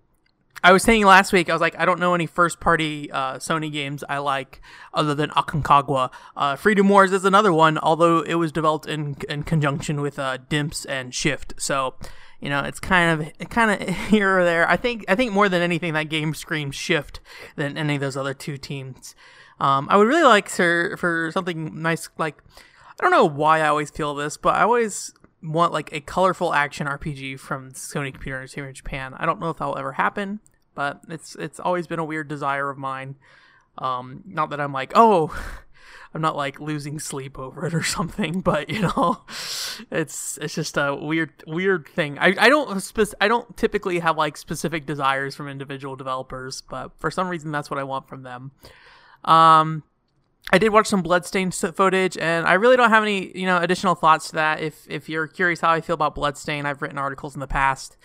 I 0.62 0.72
was 0.72 0.82
saying 0.82 1.04
last 1.04 1.32
week, 1.32 1.48
I 1.48 1.52
was 1.52 1.60
like, 1.60 1.78
I 1.78 1.84
don't 1.84 2.00
know 2.00 2.14
any 2.14 2.26
first 2.26 2.58
party 2.58 3.10
uh, 3.12 3.34
Sony 3.34 3.70
games 3.70 4.02
I 4.08 4.18
like 4.18 4.60
other 4.92 5.14
than 5.14 5.30
Aconcagua. 5.30 6.10
Uh, 6.36 6.56
Freedom 6.56 6.88
Wars 6.88 7.12
is 7.12 7.24
another 7.24 7.52
one, 7.52 7.78
although 7.78 8.20
it 8.20 8.34
was 8.34 8.50
developed 8.50 8.86
in 8.86 9.16
in 9.28 9.44
conjunction 9.44 10.00
with 10.00 10.18
uh, 10.18 10.38
Dimps 10.50 10.84
and 10.88 11.14
Shift. 11.14 11.54
So, 11.58 11.94
you 12.40 12.48
know, 12.48 12.60
it's 12.64 12.80
kind 12.80 13.22
of 13.22 13.48
kind 13.50 13.70
of 13.70 13.88
here 14.08 14.40
or 14.40 14.44
there. 14.44 14.68
I 14.68 14.76
think 14.76 15.04
I 15.06 15.14
think 15.14 15.32
more 15.32 15.48
than 15.48 15.62
anything, 15.62 15.92
that 15.92 16.08
game 16.08 16.34
screams 16.34 16.74
Shift 16.74 17.20
than 17.54 17.78
any 17.78 17.94
of 17.94 18.00
those 18.00 18.16
other 18.16 18.34
two 18.34 18.56
teams. 18.56 19.14
Um, 19.60 19.86
I 19.90 19.96
would 19.96 20.08
really 20.08 20.24
like 20.24 20.48
for 20.48 20.96
for 20.96 21.30
something 21.32 21.80
nice 21.82 22.08
like 22.18 22.42
I 23.00 23.04
don't 23.04 23.12
know 23.12 23.24
why 23.24 23.60
I 23.60 23.68
always 23.68 23.90
feel 23.90 24.14
this, 24.16 24.36
but 24.36 24.56
I 24.56 24.62
always 24.62 25.14
want 25.42 25.72
like 25.72 25.92
a 25.92 26.00
colorful 26.00 26.52
action 26.52 26.86
RPG 26.86 27.38
from 27.38 27.72
Sony 27.72 28.12
Computer 28.12 28.38
Entertainment 28.38 28.76
Japan. 28.76 29.14
I 29.16 29.26
don't 29.26 29.40
know 29.40 29.50
if 29.50 29.58
that 29.58 29.66
will 29.66 29.78
ever 29.78 29.92
happen, 29.92 30.40
but 30.74 31.00
it's 31.08 31.34
it's 31.36 31.60
always 31.60 31.86
been 31.86 31.98
a 31.98 32.04
weird 32.04 32.28
desire 32.28 32.70
of 32.70 32.78
mine. 32.78 33.16
Um, 33.78 34.22
not 34.26 34.50
that 34.50 34.60
I'm 34.60 34.72
like, 34.72 34.92
oh, 34.94 35.34
I'm 36.14 36.20
not 36.20 36.36
like 36.36 36.60
losing 36.60 36.98
sleep 36.98 37.38
over 37.38 37.66
it 37.66 37.74
or 37.74 37.82
something, 37.84 38.40
but 38.40 38.68
you 38.68 38.82
know, 38.82 39.22
it's 39.90 40.38
it's 40.38 40.54
just 40.54 40.76
a 40.76 40.94
weird 40.94 41.32
weird 41.46 41.88
thing. 41.88 42.18
I, 42.18 42.34
I 42.38 42.48
don't 42.48 42.80
spec- 42.80 43.14
I 43.20 43.28
don't 43.28 43.56
typically 43.56 44.00
have 44.00 44.16
like 44.16 44.36
specific 44.36 44.86
desires 44.86 45.34
from 45.36 45.48
individual 45.48 45.96
developers, 45.96 46.62
but 46.62 46.92
for 46.98 47.10
some 47.10 47.28
reason 47.28 47.52
that's 47.52 47.70
what 47.70 47.78
I 47.78 47.84
want 47.84 48.08
from 48.08 48.22
them. 48.22 48.50
Um, 49.24 49.82
I 50.50 50.58
did 50.58 50.70
watch 50.70 50.86
some 50.86 51.02
Bloodstained 51.02 51.54
footage, 51.54 52.16
and 52.16 52.46
I 52.46 52.54
really 52.54 52.76
don't 52.76 52.90
have 52.90 53.02
any, 53.02 53.36
you 53.38 53.46
know, 53.46 53.58
additional 53.58 53.94
thoughts 53.94 54.28
to 54.28 54.34
that. 54.36 54.60
If 54.60 54.86
if 54.88 55.08
you're 55.08 55.26
curious 55.26 55.60
how 55.60 55.70
I 55.70 55.80
feel 55.80 55.94
about 55.94 56.14
Bloodstained, 56.14 56.66
I've 56.66 56.80
written 56.80 56.98
articles 56.98 57.34
in 57.34 57.40
the 57.40 57.46
past 57.46 57.96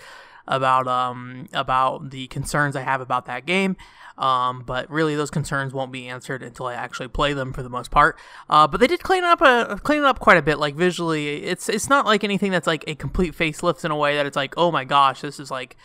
about 0.45 0.87
um 0.87 1.47
about 1.53 2.09
the 2.09 2.27
concerns 2.27 2.75
I 2.75 2.81
have 2.81 2.99
about 2.99 3.27
that 3.27 3.45
game. 3.45 3.77
Um, 4.17 4.63
but 4.63 4.91
really, 4.91 5.15
those 5.15 5.31
concerns 5.31 5.73
won't 5.73 5.91
be 5.91 6.07
answered 6.07 6.43
until 6.43 6.67
I 6.67 6.75
actually 6.75 7.07
play 7.07 7.33
them 7.33 7.51
for 7.51 7.63
the 7.63 7.69
most 7.69 7.89
part. 7.89 8.19
Uh, 8.49 8.67
but 8.67 8.79
they 8.79 8.87
did 8.87 9.01
clean 9.01 9.23
up 9.23 9.41
a 9.41 9.79
clean 9.81 9.99
it 9.99 10.05
up 10.05 10.19
quite 10.19 10.37
a 10.37 10.41
bit. 10.41 10.59
Like 10.59 10.75
visually, 10.75 11.43
it's 11.43 11.69
it's 11.69 11.89
not 11.89 12.05
like 12.05 12.23
anything 12.23 12.51
that's 12.51 12.67
like 12.67 12.83
a 12.87 12.95
complete 12.95 13.35
facelift 13.35 13.83
in 13.85 13.91
a 13.91 13.95
way 13.95 14.15
that 14.15 14.25
it's 14.25 14.35
like, 14.35 14.53
oh 14.57 14.71
my 14.71 14.83
gosh, 14.83 15.21
this 15.21 15.39
is 15.39 15.49
like, 15.49 15.77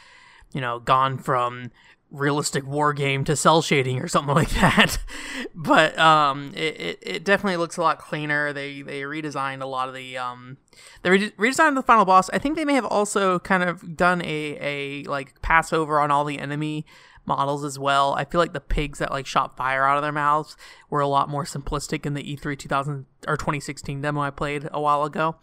you 0.53 0.61
know, 0.61 0.79
gone 0.81 1.19
from 1.19 1.71
realistic 2.11 2.67
war 2.67 2.93
game 2.93 3.25
to 3.25 3.37
cell 3.37 3.61
shading 3.61 4.01
or 4.01 4.09
something 4.09 4.35
like 4.35 4.51
that. 4.51 4.99
but 5.55 5.99
um, 5.99 6.53
it, 6.55 6.81
it, 6.81 6.99
it, 7.03 7.25
definitely 7.25 7.57
looks 7.57 7.77
a 7.77 7.83
lot 7.83 7.99
cleaner. 7.99 8.53
They 8.53 8.83
they 8.83 9.03
redesigned 9.03 9.63
a 9.63 9.67
lot 9.67 9.89
of 9.89 9.95
the 9.95 10.17
um, 10.17 10.57
they 11.03 11.11
re- 11.11 11.31
redesigned 11.33 11.75
the 11.75 11.83
final 11.83 12.05
boss. 12.05 12.31
I 12.31 12.39
think 12.39 12.57
they 12.57 12.65
may 12.65 12.75
have 12.75 12.87
also 12.87 13.39
kind 13.39 13.63
of 13.63 13.97
done 13.97 14.23
a 14.23 14.59
a 14.61 15.03
like 15.05 15.41
pass 15.43 15.73
over 15.73 16.01
on 16.01 16.11
all 16.11 16.25
the 16.25 16.39
enemy 16.39 16.87
models 17.29 17.63
as 17.63 17.79
well. 17.79 18.15
I 18.15 18.25
feel 18.25 18.41
like 18.41 18.55
the 18.55 18.61
pigs 18.61 18.99
that 18.99 19.13
like 19.13 19.27
shot 19.27 19.57
fire 19.57 19.85
out 19.85 19.97
of 19.99 20.03
their 20.03 20.13
mouths 20.13 20.57
were 20.91 21.01
a 21.01 21.07
lot 21.07 21.29
more 21.29 21.45
simplistic 21.45 22.07
in 22.07 22.15
the 22.15 22.23
E3 22.23 22.59
2000 22.59 23.05
or 23.29 23.37
2016 23.37 24.01
demo 24.01 24.21
I 24.23 24.31
played 24.31 24.69
a 24.73 24.81
while 24.81 25.05
ago. 25.05 25.37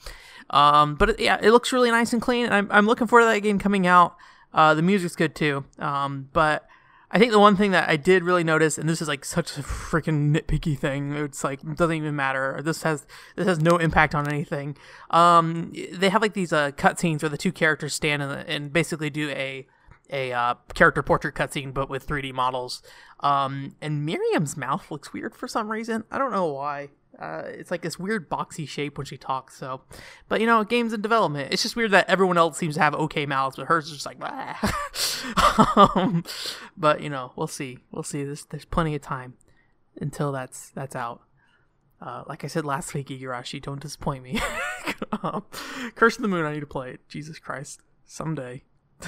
Um, 0.49 0.95
but 0.95 1.19
yeah, 1.19 1.37
it 1.41 1.51
looks 1.51 1.71
really 1.71 1.91
nice 1.91 2.11
and 2.11 2.21
clean. 2.21 2.51
I'm 2.51 2.67
I'm 2.71 2.87
looking 2.87 3.07
forward 3.07 3.25
to 3.25 3.33
that 3.33 3.39
game 3.39 3.59
coming 3.59 3.87
out. 3.87 4.15
Uh, 4.55 4.73
the 4.73 4.81
music's 4.81 5.15
good 5.15 5.35
too. 5.35 5.65
Um, 5.77 6.29
but 6.33 6.65
I 7.11 7.19
think 7.19 7.31
the 7.31 7.39
one 7.39 7.55
thing 7.55 7.71
that 7.71 7.87
I 7.89 7.97
did 7.97 8.23
really 8.23 8.43
notice, 8.43 8.77
and 8.77 8.89
this 8.89 9.01
is 9.01 9.07
like 9.07 9.25
such 9.25 9.57
a 9.57 9.61
freaking 9.61 10.35
nitpicky 10.35 10.79
thing, 10.79 11.13
it's 11.13 11.43
like 11.43 11.61
it 11.61 11.77
doesn't 11.77 11.95
even 11.95 12.15
matter. 12.15 12.59
This 12.63 12.83
has 12.83 13.05
this 13.35 13.45
has 13.45 13.59
no 13.59 13.77
impact 13.77 14.15
on 14.15 14.27
anything. 14.27 14.77
Um, 15.11 15.73
they 15.91 16.09
have 16.09 16.21
like 16.21 16.33
these 16.33 16.53
uh, 16.53 16.71
cutscenes 16.71 17.21
where 17.21 17.29
the 17.29 17.37
two 17.37 17.51
characters 17.51 17.93
stand 17.93 18.21
the, 18.21 18.45
and 18.47 18.73
basically 18.73 19.09
do 19.09 19.29
a 19.29 19.67
a 20.09 20.31
uh, 20.31 20.55
character 20.73 21.03
portrait 21.03 21.35
cutscene, 21.35 21.73
but 21.73 21.89
with 21.89 22.07
3D 22.07 22.33
models. 22.33 22.81
Um, 23.21 23.75
and 23.81 24.05
Miriam's 24.05 24.55
mouth 24.55 24.89
looks 24.91 25.13
weird 25.13 25.35
for 25.35 25.47
some 25.47 25.71
reason. 25.71 26.03
I 26.11 26.17
don't 26.17 26.31
know 26.31 26.45
why. 26.45 26.89
Uh, 27.19 27.43
it's 27.45 27.71
like 27.71 27.81
this 27.81 27.97
weird 27.97 28.29
boxy 28.29 28.67
shape 28.67 28.97
when 28.97 29.05
she 29.05 29.17
talks. 29.17 29.57
So, 29.57 29.81
but 30.27 30.41
you 30.41 30.47
know, 30.47 30.63
games 30.63 30.93
in 30.93 31.01
development. 31.01 31.53
It's 31.53 31.63
just 31.63 31.75
weird 31.75 31.91
that 31.91 32.09
everyone 32.09 32.37
else 32.37 32.57
seems 32.57 32.75
to 32.75 32.81
have 32.81 32.93
okay 32.95 33.25
mouths, 33.25 33.55
but 33.55 33.67
hers 33.67 33.85
is 33.85 33.93
just 33.93 34.05
like. 34.05 34.17
um, 35.77 36.23
but 36.75 37.01
you 37.01 37.09
know, 37.09 37.31
we'll 37.35 37.47
see. 37.47 37.79
We'll 37.91 38.03
see. 38.03 38.23
There's 38.23 38.45
there's 38.45 38.65
plenty 38.65 38.95
of 38.95 39.01
time 39.01 39.35
until 39.99 40.31
that's 40.31 40.69
that's 40.71 40.95
out. 40.95 41.21
Uh, 42.01 42.23
like 42.27 42.43
I 42.43 42.47
said 42.47 42.65
last 42.65 42.93
week, 42.93 43.07
Igarashi, 43.07 43.61
don't 43.61 43.81
disappoint 43.81 44.23
me. 44.23 44.39
um, 45.23 45.45
Curse 45.95 46.17
of 46.17 46.21
the 46.21 46.27
Moon, 46.27 46.45
I 46.45 46.53
need 46.53 46.59
to 46.59 46.65
play 46.65 46.91
it. 46.91 47.07
Jesus 47.07 47.39
Christ, 47.39 47.81
someday. 48.05 48.63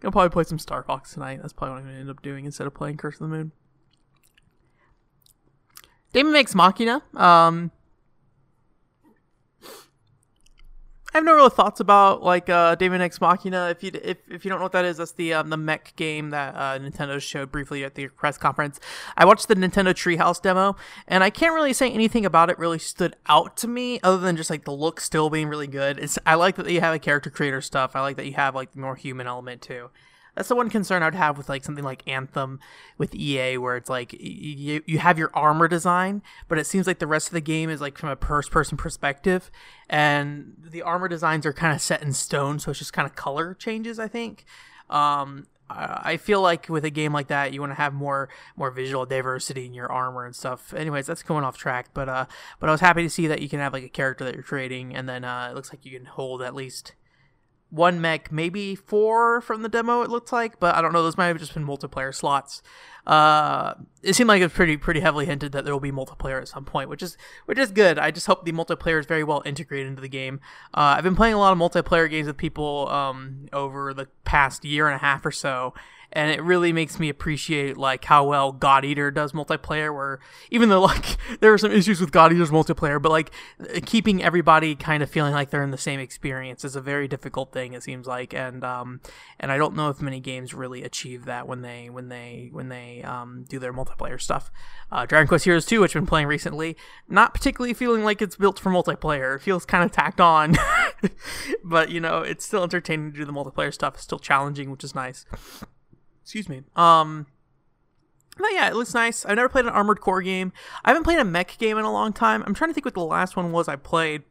Gonna 0.00 0.12
probably 0.12 0.30
play 0.30 0.44
some 0.44 0.58
Star 0.58 0.82
Fox 0.82 1.14
tonight. 1.14 1.38
That's 1.40 1.52
probably 1.52 1.74
what 1.74 1.80
I'm 1.80 1.86
gonna 1.86 2.00
end 2.00 2.10
up 2.10 2.22
doing 2.22 2.44
instead 2.44 2.66
of 2.66 2.74
playing 2.74 2.96
Curse 2.96 3.16
of 3.16 3.30
the 3.30 3.36
Moon. 3.36 3.52
Daemon 6.12 6.34
X 6.36 6.54
Machina. 6.54 7.02
Um, 7.14 7.70
I 11.12 11.18
have 11.18 11.24
no 11.24 11.34
real 11.34 11.48
thoughts 11.48 11.80
about 11.80 12.22
like 12.22 12.50
uh, 12.50 12.74
Daemon 12.74 13.00
X 13.00 13.20
Machina. 13.20 13.70
If 13.70 13.82
you 13.82 13.90
if, 13.94 14.18
if 14.30 14.44
you 14.44 14.50
don't 14.50 14.58
know 14.58 14.64
what 14.66 14.72
that 14.72 14.84
is, 14.84 14.98
that's 14.98 15.12
the 15.12 15.32
um, 15.34 15.48
the 15.48 15.56
mech 15.56 15.94
game 15.96 16.30
that 16.30 16.54
uh, 16.54 16.78
Nintendo 16.78 17.20
showed 17.20 17.50
briefly 17.50 17.82
at 17.82 17.94
the 17.94 18.08
press 18.08 18.36
conference. 18.36 18.78
I 19.16 19.24
watched 19.24 19.48
the 19.48 19.54
Nintendo 19.54 19.94
Treehouse 19.94 20.40
demo, 20.40 20.76
and 21.06 21.24
I 21.24 21.30
can't 21.30 21.54
really 21.54 21.72
say 21.72 21.90
anything 21.90 22.26
about 22.26 22.50
it 22.50 22.58
really 22.58 22.78
stood 22.78 23.16
out 23.26 23.56
to 23.58 23.68
me, 23.68 24.00
other 24.02 24.18
than 24.18 24.36
just 24.36 24.50
like 24.50 24.64
the 24.64 24.72
look 24.72 25.00
still 25.00 25.30
being 25.30 25.48
really 25.48 25.66
good. 25.66 25.98
It's 25.98 26.18
I 26.26 26.34
like 26.34 26.56
that 26.56 26.70
you 26.70 26.80
have 26.80 26.94
a 26.94 26.98
character 26.98 27.30
creator 27.30 27.62
stuff. 27.62 27.96
I 27.96 28.00
like 28.00 28.16
that 28.16 28.26
you 28.26 28.34
have 28.34 28.54
like 28.54 28.72
the 28.72 28.80
more 28.80 28.94
human 28.94 29.26
element 29.26 29.62
too. 29.62 29.90
That's 30.38 30.48
the 30.50 30.54
one 30.54 30.70
concern 30.70 31.02
I'd 31.02 31.16
have 31.16 31.36
with 31.36 31.48
like 31.48 31.64
something 31.64 31.82
like 31.82 32.06
Anthem 32.06 32.60
with 32.96 33.12
EA, 33.12 33.58
where 33.58 33.76
it's 33.76 33.90
like 33.90 34.12
you 34.12 34.84
you 34.86 34.98
have 34.98 35.18
your 35.18 35.32
armor 35.34 35.66
design, 35.66 36.22
but 36.46 36.58
it 36.58 36.64
seems 36.64 36.86
like 36.86 37.00
the 37.00 37.08
rest 37.08 37.26
of 37.26 37.32
the 37.32 37.40
game 37.40 37.68
is 37.68 37.80
like 37.80 37.98
from 37.98 38.10
a 38.10 38.14
first 38.14 38.52
person 38.52 38.76
perspective, 38.76 39.50
and 39.90 40.54
the 40.56 40.80
armor 40.80 41.08
designs 41.08 41.44
are 41.44 41.52
kind 41.52 41.74
of 41.74 41.82
set 41.82 42.04
in 42.04 42.12
stone, 42.12 42.60
so 42.60 42.70
it's 42.70 42.78
just 42.78 42.92
kind 42.92 43.04
of 43.04 43.16
color 43.16 43.52
changes. 43.52 43.98
I 43.98 44.06
think. 44.06 44.44
Um, 44.88 45.48
I 45.70 46.16
feel 46.18 46.40
like 46.40 46.68
with 46.68 46.84
a 46.84 46.90
game 46.90 47.12
like 47.12 47.26
that, 47.26 47.52
you 47.52 47.60
want 47.60 47.72
to 47.72 47.76
have 47.76 47.92
more 47.92 48.28
more 48.56 48.70
visual 48.70 49.04
diversity 49.06 49.66
in 49.66 49.74
your 49.74 49.90
armor 49.90 50.24
and 50.24 50.36
stuff. 50.36 50.72
Anyways, 50.72 51.06
that's 51.06 51.24
going 51.24 51.42
off 51.42 51.58
track, 51.58 51.88
but 51.92 52.08
uh, 52.08 52.26
but 52.60 52.68
I 52.68 52.72
was 52.72 52.80
happy 52.80 53.02
to 53.02 53.10
see 53.10 53.26
that 53.26 53.42
you 53.42 53.48
can 53.48 53.58
have 53.58 53.72
like 53.72 53.82
a 53.82 53.88
character 53.88 54.24
that 54.24 54.34
you're 54.34 54.44
creating, 54.44 54.94
and 54.94 55.08
then 55.08 55.24
uh, 55.24 55.48
it 55.50 55.56
looks 55.56 55.72
like 55.72 55.84
you 55.84 55.98
can 55.98 56.06
hold 56.06 56.42
at 56.42 56.54
least 56.54 56.92
one 57.70 58.00
mech, 58.00 58.32
maybe 58.32 58.74
four 58.74 59.40
from 59.40 59.62
the 59.62 59.68
demo. 59.68 60.02
It 60.02 60.10
looked 60.10 60.32
like, 60.32 60.58
but 60.58 60.74
I 60.74 60.80
don't 60.80 60.92
know. 60.92 61.02
Those 61.02 61.18
might 61.18 61.26
have 61.26 61.38
just 61.38 61.54
been 61.54 61.66
multiplayer 61.66 62.14
slots. 62.14 62.62
Uh, 63.06 63.74
it 64.02 64.14
seemed 64.14 64.28
like 64.28 64.40
it 64.40 64.44
was 64.44 64.52
pretty 64.52 64.76
pretty 64.76 65.00
heavily 65.00 65.26
hinted 65.26 65.52
that 65.52 65.64
there 65.64 65.72
will 65.72 65.80
be 65.80 65.92
multiplayer 65.92 66.40
at 66.40 66.48
some 66.48 66.64
point, 66.64 66.88
which 66.88 67.02
is 67.02 67.16
which 67.46 67.58
is 67.58 67.70
good. 67.70 67.98
I 67.98 68.10
just 68.10 68.26
hope 68.26 68.44
the 68.44 68.52
multiplayer 68.52 68.98
is 68.98 69.06
very 69.06 69.24
well 69.24 69.42
integrated 69.44 69.86
into 69.86 70.02
the 70.02 70.08
game. 70.08 70.40
Uh, 70.74 70.96
I've 70.96 71.04
been 71.04 71.16
playing 71.16 71.34
a 71.34 71.38
lot 71.38 71.52
of 71.52 71.58
multiplayer 71.58 72.08
games 72.08 72.26
with 72.26 72.36
people 72.36 72.88
um, 72.88 73.46
over 73.52 73.92
the 73.94 74.06
past 74.24 74.64
year 74.64 74.86
and 74.86 74.94
a 74.94 74.98
half 74.98 75.24
or 75.24 75.30
so, 75.30 75.74
and 76.12 76.30
it 76.30 76.42
really 76.42 76.72
makes 76.72 76.98
me 76.98 77.08
appreciate 77.08 77.76
like 77.76 78.04
how 78.04 78.24
well 78.24 78.52
God 78.52 78.84
Eater 78.84 79.10
does 79.10 79.32
multiplayer. 79.32 79.94
Where 79.94 80.20
even 80.50 80.68
though 80.68 80.80
like 80.88 81.16
there 81.40 81.52
are 81.52 81.58
some 81.58 81.72
issues 81.72 82.00
with 82.00 82.12
God 82.12 82.32
Eater's 82.32 82.50
multiplayer, 82.50 83.00
but 83.00 83.10
like 83.10 83.30
keeping 83.84 84.22
everybody 84.22 84.74
kind 84.74 85.02
of 85.02 85.10
feeling 85.10 85.32
like 85.32 85.50
they're 85.50 85.62
in 85.62 85.70
the 85.70 85.78
same 85.78 86.00
experience 86.00 86.64
is 86.64 86.76
a 86.76 86.80
very 86.80 87.08
difficult 87.08 87.52
thing. 87.52 87.72
It 87.72 87.82
seems 87.82 88.06
like, 88.06 88.32
and 88.32 88.64
um, 88.64 89.00
and 89.38 89.52
I 89.52 89.58
don't 89.58 89.76
know 89.76 89.90
if 89.90 90.00
many 90.00 90.20
games 90.20 90.54
really 90.54 90.82
achieve 90.82 91.26
that 91.26 91.46
when 91.46 91.62
they 91.62 91.90
when 91.90 92.08
they 92.08 92.48
when 92.52 92.68
they 92.68 93.02
um, 93.02 93.44
do 93.48 93.58
their 93.58 93.72
multiplayer 93.72 94.20
stuff. 94.20 94.50
Uh, 94.90 95.04
Dragon 95.04 95.28
Quest 95.28 95.44
Heroes 95.44 95.66
2, 95.66 95.82
which 95.82 95.94
I've 95.94 96.02
been 96.02 96.06
playing 96.06 96.28
recently, 96.28 96.76
not 97.08 97.34
particularly 97.34 97.74
feeling 97.74 98.04
like 98.04 98.22
it's 98.22 98.36
built 98.36 98.58
for 98.58 98.70
multiplayer. 98.70 99.36
It 99.36 99.42
feels 99.42 99.66
kind 99.66 99.84
of 99.84 99.92
tacked 99.92 100.20
on, 100.20 100.56
but 101.64 101.90
you 101.90 102.00
know 102.00 102.22
it's 102.22 102.44
still 102.46 102.62
entertaining 102.62 103.12
to 103.12 103.18
do 103.18 103.24
the 103.24 103.32
multiplayer 103.32 103.72
stuff. 103.72 103.94
It's 103.94 104.04
still 104.04 104.18
challenging, 104.18 104.70
which 104.70 104.84
is 104.84 104.94
nice. 104.94 105.26
Excuse 106.28 106.50
me. 106.50 106.62
Um, 106.76 107.24
but 108.36 108.48
yeah, 108.52 108.68
it 108.68 108.74
looks 108.74 108.92
nice. 108.92 109.24
I've 109.24 109.36
never 109.36 109.48
played 109.48 109.64
an 109.64 109.70
Armored 109.70 110.02
Core 110.02 110.20
game. 110.20 110.52
I 110.84 110.90
haven't 110.90 111.04
played 111.04 111.18
a 111.18 111.24
mech 111.24 111.56
game 111.56 111.78
in 111.78 111.86
a 111.86 111.90
long 111.90 112.12
time. 112.12 112.44
I'm 112.46 112.52
trying 112.52 112.68
to 112.68 112.74
think 112.74 112.84
what 112.84 112.92
the 112.92 113.00
last 113.00 113.34
one 113.34 113.50
was 113.50 113.66
I 113.66 113.76
played. 113.76 114.24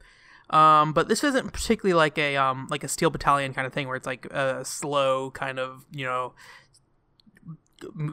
Um, 0.51 0.93
but 0.93 1.07
this 1.07 1.23
isn't 1.23 1.51
particularly 1.53 1.95
like 1.95 2.19
a 2.19 2.35
um 2.37 2.67
like 2.69 2.83
a 2.83 2.87
Steel 2.87 3.09
Battalion 3.09 3.51
kind 3.51 3.65
of 3.65 3.73
thing 3.73 3.87
where 3.87 3.95
it's 3.95 4.05
like 4.05 4.27
a 4.27 4.63
slow 4.63 5.31
kind 5.31 5.57
of 5.57 5.85
you 5.91 6.05
know 6.05 6.35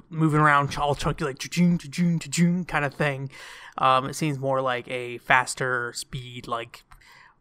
moving 0.09 0.41
around 0.41 0.75
all 0.79 0.95
chunky 0.95 1.25
like 1.25 1.39
june 1.39 1.77
to 1.77 1.87
june 1.87 2.19
to 2.21 2.31
june 2.31 2.65
kind 2.65 2.87
of 2.87 2.95
thing. 2.95 3.29
Um, 3.77 4.07
it 4.09 4.15
seems 4.15 4.39
more 4.39 4.63
like 4.63 4.89
a 4.89 5.19
faster 5.19 5.93
speed 5.95 6.47
like 6.49 6.85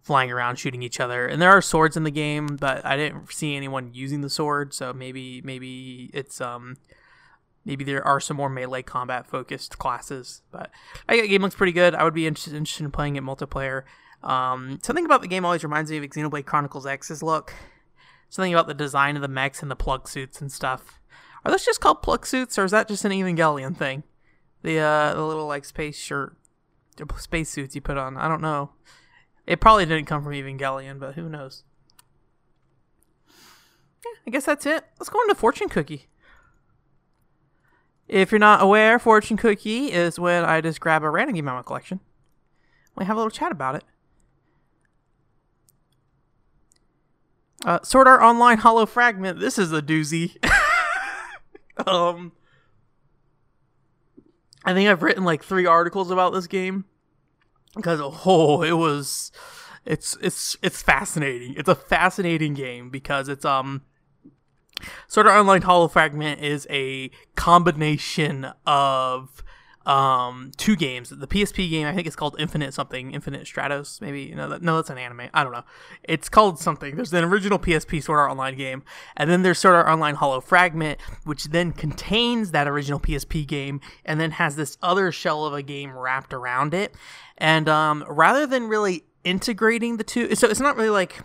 flying 0.03 0.31
around 0.31 0.57
shooting 0.57 0.83
each 0.83 0.99
other. 0.99 1.25
And 1.25 1.41
there 1.41 1.49
are 1.49 1.61
swords 1.61 1.97
in 1.97 2.03
the 2.03 2.11
game, 2.11 2.57
but 2.57 2.85
I 2.85 2.95
didn't 2.97 3.31
see 3.31 3.55
anyone 3.55 3.91
using 3.93 4.21
the 4.21 4.29
sword, 4.29 4.73
so 4.73 4.93
maybe 4.93 5.41
maybe 5.43 6.11
it's 6.13 6.39
um 6.41 6.77
maybe 7.65 7.83
there 7.83 8.05
are 8.05 8.19
some 8.19 8.37
more 8.37 8.49
melee 8.49 8.83
combat 8.83 9.25
focused 9.25 9.79
classes. 9.79 10.41
But 10.51 10.69
I 11.07 11.21
the 11.21 11.27
game 11.27 11.41
looks 11.41 11.55
pretty 11.55 11.71
good. 11.71 11.95
I 11.95 12.03
would 12.03 12.13
be 12.13 12.27
interested, 12.27 12.53
interested 12.53 12.83
in 12.83 12.91
playing 12.91 13.15
it 13.15 13.23
multiplayer. 13.23 13.83
Um, 14.21 14.79
something 14.81 15.05
about 15.05 15.21
the 15.21 15.27
game 15.27 15.43
always 15.45 15.63
reminds 15.63 15.91
me 15.91 15.97
of 15.97 16.03
Xenoblade 16.03 16.45
Chronicles 16.45 16.85
X's 16.85 17.23
look. 17.23 17.53
Something 18.29 18.53
about 18.53 18.67
the 18.67 18.73
design 18.73 19.15
of 19.15 19.21
the 19.21 19.27
mechs 19.27 19.61
and 19.61 19.69
the 19.69 19.75
plug 19.75 20.07
suits 20.07 20.41
and 20.41 20.51
stuff. 20.51 20.99
Are 21.45 21.51
those 21.51 21.65
just 21.65 21.81
called 21.81 22.01
plug 22.01 22.25
suits, 22.25 22.57
or 22.57 22.63
is 22.63 22.71
that 22.71 22.87
just 22.87 23.03
an 23.05 23.11
Evangelion 23.11 23.75
thing? 23.75 24.03
The 24.63 24.79
uh, 24.79 25.13
the 25.13 25.23
little 25.23 25.45
like 25.45 25.65
space 25.65 25.97
shirt, 25.97 26.37
space 27.17 27.49
suits 27.49 27.75
you 27.75 27.81
put 27.81 27.97
on. 27.97 28.17
I 28.17 28.27
don't 28.27 28.41
know. 28.41 28.71
It 29.45 29.59
probably 29.59 29.85
didn't 29.85 30.05
come 30.05 30.23
from 30.23 30.33
Evangelion, 30.33 30.99
but 30.99 31.15
who 31.15 31.27
knows? 31.27 31.63
Yeah, 33.27 34.11
I 34.25 34.29
guess 34.29 34.45
that's 34.45 34.65
it. 34.65 34.85
Let's 34.99 35.09
go 35.09 35.21
into 35.21 35.35
Fortune 35.35 35.69
Cookie. 35.69 36.07
If 38.07 38.31
you're 38.31 38.39
not 38.39 38.61
aware, 38.61 38.99
Fortune 38.99 39.37
Cookie 39.37 39.91
is 39.91 40.19
when 40.19 40.45
I 40.45 40.61
just 40.61 40.79
grab 40.79 41.03
a 41.03 41.09
random 41.09 41.35
game 41.35 41.47
out 41.47 41.57
of 41.57 41.65
my 41.65 41.67
collection. 41.67 41.99
We 42.95 43.05
have 43.05 43.15
a 43.15 43.19
little 43.19 43.31
chat 43.31 43.51
about 43.51 43.75
it. 43.75 43.83
Uh, 47.65 47.79
Sword 47.81 48.07
Art 48.07 48.21
Online 48.21 48.57
Hollow 48.57 48.85
Fragment. 48.85 49.39
This 49.39 49.57
is 49.57 49.71
a 49.71 49.81
doozy. 49.81 50.35
um, 51.87 52.33
I 54.65 54.73
think 54.73 54.89
I've 54.89 55.01
written 55.01 55.23
like 55.23 55.43
three 55.43 55.65
articles 55.65 56.11
about 56.11 56.33
this 56.33 56.47
game 56.47 56.85
because 57.75 57.99
oh, 58.01 58.61
it 58.63 58.73
was 58.73 59.31
it's 59.85 60.17
it's 60.21 60.57
it's 60.61 60.81
fascinating. 60.81 61.55
It's 61.57 61.69
a 61.69 61.75
fascinating 61.75 62.53
game 62.53 62.89
because 62.89 63.27
it's 63.29 63.45
um 63.45 63.83
Sword 65.07 65.27
Art 65.27 65.39
Online 65.39 65.61
Hollow 65.61 65.87
Fragment 65.87 66.41
is 66.41 66.67
a 66.69 67.09
combination 67.35 68.47
of 68.65 69.43
um, 69.85 70.51
two 70.57 70.75
games. 70.75 71.09
The 71.09 71.27
PSP 71.27 71.69
game, 71.69 71.87
I 71.87 71.93
think 71.93 72.07
it's 72.07 72.15
called 72.15 72.35
Infinite 72.39 72.73
something, 72.73 73.11
Infinite 73.11 73.43
Stratos, 73.43 73.99
maybe. 74.01 74.33
No, 74.33 74.49
that, 74.49 74.61
no, 74.61 74.77
that's 74.77 74.89
an 74.89 74.97
anime. 74.97 75.29
I 75.33 75.43
don't 75.43 75.53
know. 75.53 75.63
It's 76.03 76.29
called 76.29 76.59
something. 76.59 76.95
There's 76.95 77.13
an 77.13 77.23
original 77.23 77.59
PSP 77.59 78.01
Sword 78.01 78.19
Art 78.19 78.31
Online 78.31 78.55
game, 78.55 78.83
and 79.17 79.29
then 79.29 79.43
there's 79.43 79.59
Sword 79.59 79.75
Art 79.75 79.87
Online 79.87 80.15
Hollow 80.15 80.41
Fragment, 80.41 80.99
which 81.25 81.45
then 81.45 81.71
contains 81.71 82.51
that 82.51 82.67
original 82.67 82.99
PSP 82.99 83.45
game, 83.45 83.81
and 84.05 84.19
then 84.19 84.31
has 84.31 84.55
this 84.55 84.77
other 84.81 85.11
shell 85.11 85.45
of 85.45 85.53
a 85.53 85.61
game 85.61 85.91
wrapped 85.91 86.33
around 86.33 86.73
it. 86.73 86.95
And 87.37 87.67
um, 87.67 88.05
rather 88.07 88.47
than 88.47 88.67
really 88.67 89.03
integrating 89.23 89.97
the 89.97 90.03
two, 90.03 90.35
so 90.35 90.47
it's 90.47 90.59
not 90.59 90.75
really 90.77 90.89
like 90.89 91.21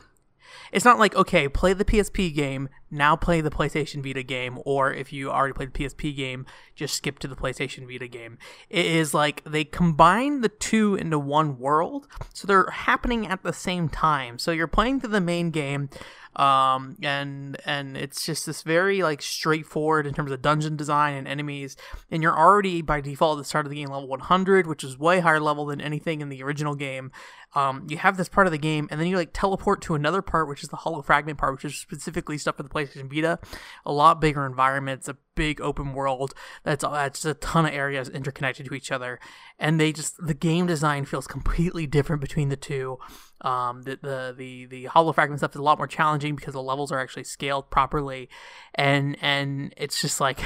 it's 0.72 0.84
not 0.84 0.98
like 0.98 1.14
okay, 1.14 1.48
play 1.48 1.72
the 1.72 1.84
PSP 1.84 2.34
game, 2.34 2.68
now 2.90 3.16
play 3.16 3.40
the 3.40 3.50
PlayStation 3.50 4.02
Vita 4.02 4.22
game, 4.22 4.58
or 4.64 4.92
if 4.92 5.12
you 5.12 5.30
already 5.30 5.52
played 5.52 5.72
the 5.72 5.84
PSP 5.84 6.16
game, 6.16 6.46
just 6.74 6.94
skip 6.94 7.18
to 7.20 7.28
the 7.28 7.36
PlayStation 7.36 7.86
Vita 7.86 8.08
game. 8.08 8.38
It 8.70 8.86
is 8.86 9.12
like 9.12 9.44
they 9.44 9.64
combine 9.64 10.40
the 10.40 10.48
two 10.48 10.94
into 10.94 11.18
one 11.18 11.58
world, 11.58 12.06
so 12.32 12.46
they're 12.46 12.70
happening 12.70 13.26
at 13.26 13.42
the 13.42 13.52
same 13.52 13.88
time. 13.88 14.38
So 14.38 14.50
you're 14.52 14.66
playing 14.66 15.00
through 15.00 15.10
the 15.10 15.20
main 15.20 15.50
game, 15.50 15.90
um, 16.36 16.96
and 17.02 17.56
and 17.64 17.96
it's 17.96 18.24
just 18.24 18.46
this 18.46 18.62
very 18.62 19.02
like 19.02 19.22
straightforward 19.22 20.06
in 20.06 20.14
terms 20.14 20.30
of 20.30 20.40
dungeon 20.40 20.76
design 20.76 21.14
and 21.14 21.26
enemies, 21.28 21.76
and 22.10 22.22
you're 22.22 22.38
already 22.38 22.80
by 22.80 23.00
default 23.00 23.38
at 23.38 23.42
the 23.42 23.48
start 23.48 23.66
of 23.66 23.70
the 23.70 23.76
game 23.76 23.88
level 23.88 24.08
100, 24.08 24.66
which 24.66 24.84
is 24.84 24.98
way 24.98 25.20
higher 25.20 25.40
level 25.40 25.66
than 25.66 25.80
anything 25.80 26.20
in 26.20 26.28
the 26.28 26.42
original 26.42 26.74
game. 26.74 27.10
Um, 27.54 27.86
you 27.88 27.96
have 27.96 28.16
this 28.16 28.28
part 28.28 28.46
of 28.46 28.52
the 28.52 28.58
game, 28.58 28.88
and 28.90 29.00
then 29.00 29.06
you 29.06 29.16
like 29.16 29.30
teleport 29.32 29.80
to 29.82 29.94
another 29.94 30.20
part, 30.20 30.48
which 30.48 30.62
is 30.62 30.68
the 30.68 30.76
Hollow 30.76 31.00
Fragment 31.00 31.38
part, 31.38 31.54
which 31.54 31.64
is 31.64 31.76
specifically 31.76 32.36
stuff 32.36 32.56
for 32.56 32.62
the 32.62 32.68
PlayStation 32.68 33.12
Vita. 33.12 33.38
A 33.86 33.92
lot 33.92 34.20
bigger 34.20 34.44
environments, 34.44 35.08
a 35.08 35.16
big 35.34 35.60
open 35.60 35.94
world. 35.94 36.34
That's 36.64 36.84
that's 36.84 37.22
just 37.22 37.24
a 37.24 37.34
ton 37.34 37.64
of 37.64 37.72
areas 37.72 38.08
interconnected 38.08 38.66
to 38.66 38.74
each 38.74 38.92
other, 38.92 39.18
and 39.58 39.80
they 39.80 39.92
just 39.92 40.14
the 40.24 40.34
game 40.34 40.66
design 40.66 41.06
feels 41.06 41.26
completely 41.26 41.86
different 41.86 42.20
between 42.20 42.50
the 42.50 42.56
two. 42.56 42.98
Um, 43.40 43.82
the, 43.82 43.98
the 44.02 44.34
the 44.36 44.66
the 44.66 44.84
hollow 44.86 45.12
fragment 45.12 45.40
stuff 45.40 45.52
is 45.52 45.60
a 45.60 45.62
lot 45.62 45.78
more 45.78 45.86
challenging 45.86 46.36
because 46.36 46.52
the 46.54 46.62
levels 46.62 46.92
are 46.92 46.98
actually 46.98 47.24
scaled 47.24 47.70
properly, 47.70 48.28
and 48.74 49.16
and 49.22 49.72
it's 49.76 50.00
just 50.02 50.20
like 50.20 50.40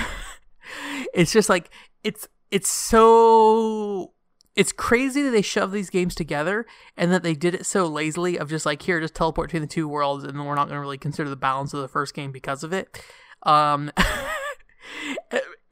it's 1.15 1.33
just 1.33 1.49
like 1.49 1.71
it's 2.05 2.29
it's 2.53 2.69
so 2.69 4.13
it's 4.55 4.73
crazy 4.73 5.23
that 5.23 5.31
they 5.31 5.43
shove 5.43 5.73
these 5.73 5.91
games 5.91 6.15
together 6.15 6.67
and 6.97 7.13
that 7.13 7.23
they 7.23 7.35
did 7.35 7.55
it 7.55 7.65
so 7.67 7.87
lazily 7.87 8.39
of 8.39 8.51
just 8.51 8.67
like 8.67 8.83
here 8.83 9.01
just 9.01 9.15
teleport 9.15 9.49
between 9.49 9.63
the 9.63 9.69
two 9.69 9.89
worlds 9.89 10.25
and 10.25 10.39
then 10.39 10.45
we're 10.45 10.55
not 10.55 10.69
going 10.69 10.77
to 10.77 10.81
really 10.81 10.99
consider 10.99 11.31
the 11.31 11.37
balance 11.37 11.73
of 11.73 11.81
the 11.81 11.89
first 11.89 12.15
game 12.15 12.33
because 12.33 12.63
of 12.63 12.73
it. 12.73 13.03
Um 13.45 13.91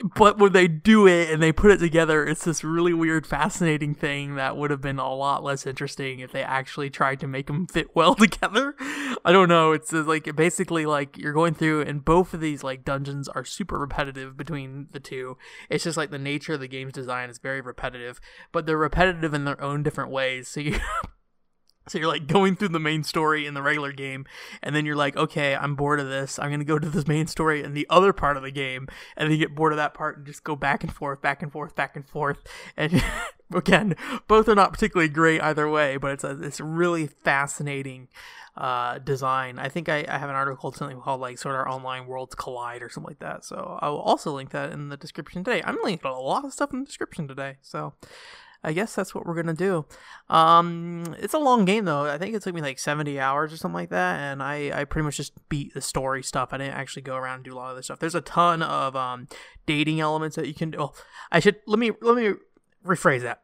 but 0.02 0.38
when 0.38 0.52
they 0.52 0.66
do 0.66 1.06
it 1.06 1.30
and 1.30 1.42
they 1.42 1.52
put 1.52 1.70
it 1.70 1.78
together, 1.78 2.24
it's 2.24 2.44
this 2.44 2.64
really 2.64 2.94
weird, 2.94 3.26
fascinating 3.26 3.94
thing 3.94 4.36
that 4.36 4.56
would 4.56 4.70
have 4.70 4.80
been 4.80 4.98
a 4.98 5.12
lot 5.12 5.44
less 5.44 5.66
interesting 5.66 6.20
if 6.20 6.32
they 6.32 6.42
actually 6.42 6.88
tried 6.88 7.20
to 7.20 7.26
make 7.26 7.46
them 7.46 7.66
fit 7.66 7.94
well 7.94 8.14
together. 8.16 8.74
I 9.24 9.32
don't 9.32 9.48
know. 9.48 9.72
It's 9.72 9.92
like 9.92 10.34
basically 10.34 10.86
like 10.86 11.18
you're 11.18 11.32
going 11.32 11.54
through, 11.54 11.82
and 11.82 12.04
both 12.04 12.32
of 12.32 12.40
these 12.40 12.64
like 12.64 12.84
dungeons 12.84 13.28
are 13.28 13.44
super 13.44 13.78
repetitive 13.78 14.36
between 14.36 14.88
the 14.92 15.00
two. 15.00 15.36
It's 15.68 15.84
just 15.84 15.96
like 15.96 16.10
the 16.10 16.18
nature 16.18 16.54
of 16.54 16.60
the 16.60 16.68
game's 16.68 16.94
design 16.94 17.28
is 17.28 17.38
very 17.38 17.60
repetitive, 17.60 18.20
but 18.52 18.66
they're 18.66 18.78
repetitive 18.78 19.34
in 19.34 19.44
their 19.44 19.60
own 19.60 19.82
different 19.82 20.10
ways. 20.10 20.48
So 20.48 20.60
you 20.60 20.80
so 21.88 21.98
you're 21.98 22.08
like 22.08 22.26
going 22.26 22.56
through 22.56 22.68
the 22.68 22.78
main 22.78 23.02
story 23.02 23.46
in 23.46 23.54
the 23.54 23.62
regular 23.62 23.92
game, 23.92 24.26
and 24.62 24.74
then 24.74 24.86
you're 24.86 24.96
like, 24.96 25.16
okay, 25.16 25.56
I'm 25.56 25.74
bored 25.74 26.00
of 26.00 26.08
this. 26.08 26.38
I'm 26.38 26.50
gonna 26.50 26.64
go 26.64 26.78
to 26.78 26.88
this 26.88 27.06
main 27.06 27.26
story 27.26 27.62
in 27.62 27.74
the 27.74 27.86
other 27.90 28.12
part 28.12 28.36
of 28.36 28.42
the 28.42 28.50
game, 28.50 28.88
and 29.16 29.26
then 29.26 29.32
you 29.32 29.38
get 29.38 29.54
bored 29.54 29.72
of 29.72 29.76
that 29.78 29.94
part 29.94 30.18
and 30.18 30.26
just 30.26 30.44
go 30.44 30.54
back 30.54 30.82
and 30.82 30.92
forth, 30.92 31.20
back 31.20 31.42
and 31.42 31.50
forth, 31.50 31.74
back 31.74 31.96
and 31.96 32.06
forth. 32.06 32.38
And 32.76 33.02
again, 33.54 33.96
both 34.28 34.48
are 34.48 34.54
not 34.54 34.72
particularly 34.72 35.08
great 35.08 35.42
either 35.42 35.68
way, 35.68 35.96
but 35.96 36.12
it's 36.12 36.24
a 36.24 36.40
it's 36.42 36.60
really 36.60 37.06
fascinating 37.06 38.08
uh, 38.56 38.98
design. 38.98 39.58
I 39.58 39.68
think 39.68 39.88
I, 39.88 40.04
I 40.08 40.18
have 40.18 40.28
an 40.28 40.36
article 40.36 40.72
something 40.72 41.00
called 41.00 41.20
like 41.20 41.38
Sword 41.38 41.56
Art 41.56 41.68
Online 41.68 42.06
worlds 42.06 42.34
collide 42.34 42.82
or 42.82 42.88
something 42.88 43.10
like 43.10 43.20
that. 43.20 43.44
So 43.44 43.78
I 43.80 43.88
will 43.88 44.00
also 44.00 44.32
link 44.32 44.50
that 44.50 44.72
in 44.72 44.88
the 44.88 44.96
description 44.96 45.44
today. 45.44 45.62
I'm 45.64 45.78
linking 45.82 46.10
a 46.10 46.20
lot 46.20 46.44
of 46.44 46.52
stuff 46.52 46.72
in 46.72 46.80
the 46.80 46.86
description 46.86 47.26
today. 47.26 47.56
So 47.62 47.94
I 48.62 48.72
guess 48.74 48.94
that's 48.94 49.14
what 49.14 49.24
we're 49.24 49.34
gonna 49.34 49.54
do. 49.54 49.86
Um, 50.28 51.16
it's 51.18 51.32
a 51.32 51.38
long 51.38 51.64
game 51.64 51.86
though. 51.86 52.04
I 52.04 52.18
think 52.18 52.34
it 52.34 52.42
took 52.42 52.54
me 52.54 52.60
like 52.60 52.78
seventy 52.78 53.18
hours 53.18 53.52
or 53.52 53.56
something 53.56 53.74
like 53.74 53.90
that, 53.90 54.20
and 54.20 54.42
I 54.42 54.80
I 54.80 54.84
pretty 54.84 55.04
much 55.04 55.16
just 55.16 55.32
beat 55.48 55.72
the 55.72 55.80
story 55.80 56.22
stuff. 56.22 56.50
I 56.52 56.58
didn't 56.58 56.74
actually 56.74 57.02
go 57.02 57.16
around 57.16 57.36
and 57.36 57.44
do 57.44 57.54
a 57.54 57.56
lot 57.56 57.70
of 57.70 57.76
this 57.76 57.86
stuff. 57.86 57.98
There's 57.98 58.14
a 58.14 58.20
ton 58.20 58.62
of 58.62 58.94
um 58.94 59.28
dating 59.64 60.00
elements 60.00 60.36
that 60.36 60.46
you 60.46 60.54
can. 60.54 60.72
Well, 60.76 60.94
I 61.32 61.40
should 61.40 61.56
let 61.66 61.78
me 61.78 61.92
let 62.02 62.16
me 62.16 62.34
rephrase 62.84 63.22
that. 63.22 63.42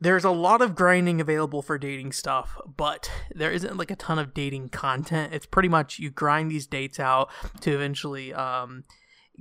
There's 0.00 0.24
a 0.24 0.30
lot 0.30 0.62
of 0.62 0.74
grinding 0.74 1.20
available 1.20 1.62
for 1.62 1.78
dating 1.78 2.10
stuff, 2.10 2.60
but 2.76 3.08
there 3.32 3.52
isn't 3.52 3.76
like 3.76 3.92
a 3.92 3.96
ton 3.96 4.18
of 4.18 4.34
dating 4.34 4.70
content. 4.70 5.32
It's 5.32 5.46
pretty 5.46 5.68
much 5.68 6.00
you 6.00 6.10
grind 6.10 6.50
these 6.50 6.66
dates 6.66 6.98
out 6.98 7.30
to 7.60 7.72
eventually 7.72 8.34
um 8.34 8.82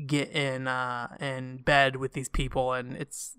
get 0.06 0.30
in 0.30 0.68
uh 0.68 1.18
in 1.20 1.64
bed 1.64 1.96
with 1.96 2.14
these 2.14 2.30
people, 2.30 2.74
and 2.74 2.96
it's 2.96 3.36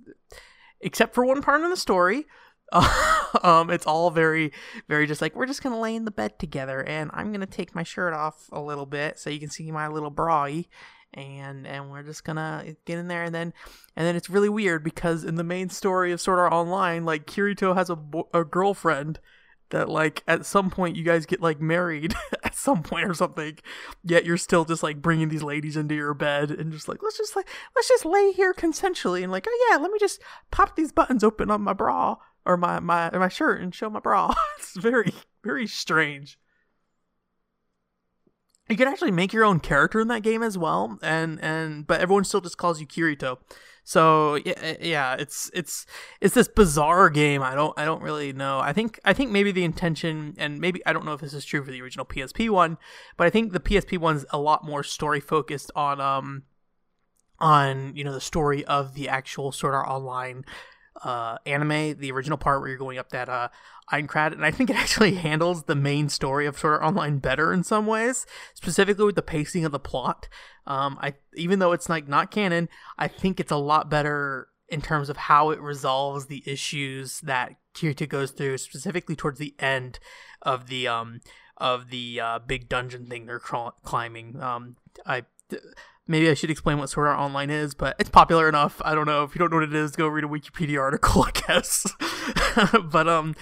except 0.83 1.15
for 1.15 1.25
one 1.25 1.43
part 1.43 1.63
in 1.63 1.71
the 1.71 1.77
story. 1.77 2.27
um, 3.43 3.71
it's 3.71 3.87
all 3.87 4.11
very, 4.11 4.53
very 4.89 5.07
just 5.07 5.21
like 5.21 5.37
we're 5.37 5.47
just 5.47 5.63
gonna 5.63 5.81
lay 5.81 5.95
in 5.95 6.05
the 6.05 6.11
bed 6.11 6.39
together, 6.39 6.81
and 6.83 7.11
I'm 7.13 7.33
gonna 7.33 7.47
take 7.47 7.75
my 7.75 7.83
shirt 7.83 8.15
off 8.15 8.49
a 8.51 8.61
little 8.61 8.87
bit 8.87 9.19
so 9.19 9.31
you 9.31 9.41
can 9.41 9.51
see 9.51 9.71
my 9.71 9.89
little 9.89 10.11
bra, 10.11 10.49
and 11.15 11.67
and 11.67 11.91
we're 11.91 12.03
just 12.03 12.25
gonna 12.25 12.77
get 12.87 12.99
in 12.99 13.09
there, 13.09 13.25
and 13.25 13.35
then 13.35 13.53
and 13.95 14.07
then 14.07 14.17
it's 14.17 14.31
really 14.31 14.49
weird 14.49 14.83
because 14.83 15.25
in 15.25 15.35
the 15.35 15.45
main 15.45 15.69
story 15.69 16.13
of 16.13 16.21
Sword 16.21 16.39
Art 16.39 16.53
Online, 16.53 17.05
like 17.05 17.27
Kirito 17.27 17.75
has 17.75 17.91
a 17.91 17.97
bo- 17.97 18.29
a 18.33 18.45
girlfriend 18.45 19.21
that 19.73 19.89
like 19.89 20.23
at 20.27 20.47
some 20.47 20.71
point 20.71 20.97
you 20.97 21.03
guys 21.03 21.27
get 21.27 21.43
like 21.43 21.61
married 21.61 22.15
at 22.45 22.55
some 22.55 22.83
point 22.83 23.09
or 23.09 23.15
something 23.15 23.59
yet 24.05 24.25
you're 24.25 24.37
still 24.37 24.65
just 24.65 24.83
like 24.83 25.03
bringing 25.03 25.29
these 25.29 25.43
ladies 25.43 25.77
into 25.77 25.95
your 25.95 26.15
bed 26.15 26.51
and 26.51 26.73
just 26.73 26.89
like 26.89 27.03
let's 27.03 27.19
just 27.19 27.35
like 27.35 27.49
let's 27.75 27.89
just 27.89 28.05
lay 28.05 28.33
here 28.33 28.55
consensually 28.55 29.23
and 29.23 29.33
like 29.33 29.47
oh 29.49 29.69
yeah 29.71 29.77
let 29.79 29.91
me 29.91 29.99
just 29.99 30.23
pop 30.51 30.77
these 30.77 30.93
buttons 30.93 31.25
open 31.25 31.51
on 31.51 31.61
my 31.61 31.73
bra 31.73 32.17
or 32.45 32.57
my 32.57 32.81
my 32.81 33.11
my 33.11 33.29
shirt 33.29 33.61
and 33.61 33.75
show 33.75 33.91
my 33.91 34.01
bra. 34.01 34.35
It's 34.59 34.77
very 34.77 35.13
very 35.45 35.67
strange. 35.67 36.39
You 38.69 38.77
can 38.77 38.89
actually 38.89 39.11
make 39.11 39.33
your 39.33 39.45
own 39.45 39.61
character 39.61 40.01
in 40.01 40.09
that 40.09 40.23
game 40.23 40.43
as 40.43 40.57
well 40.57 40.99
and 41.03 41.43
and 41.43 41.87
but 41.87 42.01
everyone 42.01 42.25
still 42.25 42.41
just 42.41 42.59
calls 42.59 42.81
you 42.81 42.87
kirito 42.87 43.39
so 43.85 44.37
yeah, 44.37 44.77
yeah, 44.81 45.17
it's 45.19 45.51
it's 45.55 45.87
it's 46.21 46.35
this 46.35 46.49
bizarre 46.49 47.11
game. 47.11 47.43
I 47.43 47.55
don't 47.55 47.77
I 47.77 47.85
don't 47.85 48.03
really 48.03 48.33
know. 48.33 48.61
I 48.61 48.73
think 48.73 49.01
I 49.05 49.13
think 49.13 49.31
maybe 49.33 49.51
the 49.51 49.65
intention 49.65 50.35
and 50.39 50.61
maybe 50.61 50.81
I 50.87 50.93
don't 50.93 51.05
know 51.05 51.15
if 51.15 51.21
this 51.21 51.35
is 51.35 51.45
true 51.45 51.65
for 51.65 51.71
the 51.73 51.83
original 51.83 52.07
PSP 52.07 52.49
one, 52.49 52.79
but 53.17 53.27
I 53.27 53.31
think 53.31 53.53
the 53.53 53.61
PSP 53.61 53.99
one's 53.99 54.25
a 54.31 54.39
lot 54.39 54.65
more 54.65 54.85
story 54.85 55.21
focused 55.21 55.73
on 55.75 56.01
um 56.01 56.45
on 57.41 57.97
you 57.97 58.05
know 58.05 58.13
the 58.13 58.21
story 58.21 58.65
of 58.67 58.95
the 58.95 59.09
actual 59.09 59.51
Sword 59.51 59.75
Art 59.75 59.89
Online 59.89 60.45
uh, 61.03 61.39
anime, 61.47 61.99
the 61.99 62.13
original 62.13 62.39
part 62.39 62.61
where 62.61 62.69
you're 62.69 62.79
going 62.79 62.99
up 62.99 63.11
that 63.11 63.29
uh, 63.29 63.49
Aincrad, 63.93 64.33
and 64.33 64.45
I 64.45 64.51
think 64.51 64.71
it 64.71 64.77
actually 64.77 65.15
handles 65.17 65.65
the 65.65 65.75
main 65.75 66.09
story 66.09 66.47
of 66.47 66.59
Sword 66.59 66.75
Art 66.75 66.85
Online 66.85 67.19
better 67.19 67.53
in 67.53 67.65
some 67.65 67.87
ways, 67.87 68.27
specifically 68.55 69.07
with 69.07 69.17
the 69.17 69.23
pacing 69.23 69.65
of 69.65 69.73
the 69.73 69.79
plot. 69.79 70.29
Um, 70.67 70.99
I 71.01 71.15
even 71.35 71.59
though 71.59 71.73
it's 71.73 71.89
like 71.89 72.09
not 72.09 72.31
canon, 72.31 72.69
I 72.99 73.09
think 73.09 73.41
it's 73.41 73.53
a 73.53 73.57
lot 73.57 73.91
better 73.91 74.49
in 74.69 74.81
terms 74.81 75.09
of 75.11 75.17
how 75.17 75.51
it 75.51 75.61
resolves 75.61 76.27
the 76.27 76.43
issues 76.47 77.21
that 77.21 77.57
Kirito 77.75 78.09
goes 78.09 78.31
through, 78.31 78.59
specifically 78.59 79.17
towards 79.17 79.39
the 79.39 79.55
end 79.59 79.99
of 80.43 80.69
the 80.69 80.89
um 80.89 81.21
of 81.59 81.91
the 81.91 82.21
uh, 82.21 82.39
big 82.41 82.69
dungeon 82.69 83.07
thing 83.07 83.27
they're 83.27 83.39
climbing. 83.39 84.41
Um, 84.41 84.77
I 85.07 85.25
maybe 86.07 86.29
I 86.29 86.35
should 86.35 86.51
explain 86.51 86.79
what 86.79 86.91
Sword 86.91 87.09
Art 87.09 87.19
Online 87.19 87.51
is, 87.51 87.75
but 87.75 87.97
it's 87.99 88.11
popular 88.11 88.49
enough. 88.49 88.81
I 88.85 88.95
don't 88.95 89.07
know 89.07 89.25
if 89.25 89.35
you 89.35 89.39
don't 89.39 89.51
know 89.51 89.59
what 89.59 89.65
it 89.65 89.75
is, 89.75 89.93
go 89.93 90.09
read 90.09 90.25
a 90.25 90.29
Wikipedia 90.29 90.81
article, 90.81 91.25
I 91.27 91.31
guess. 91.31 91.87
but 92.85 93.09
um, 93.09 93.35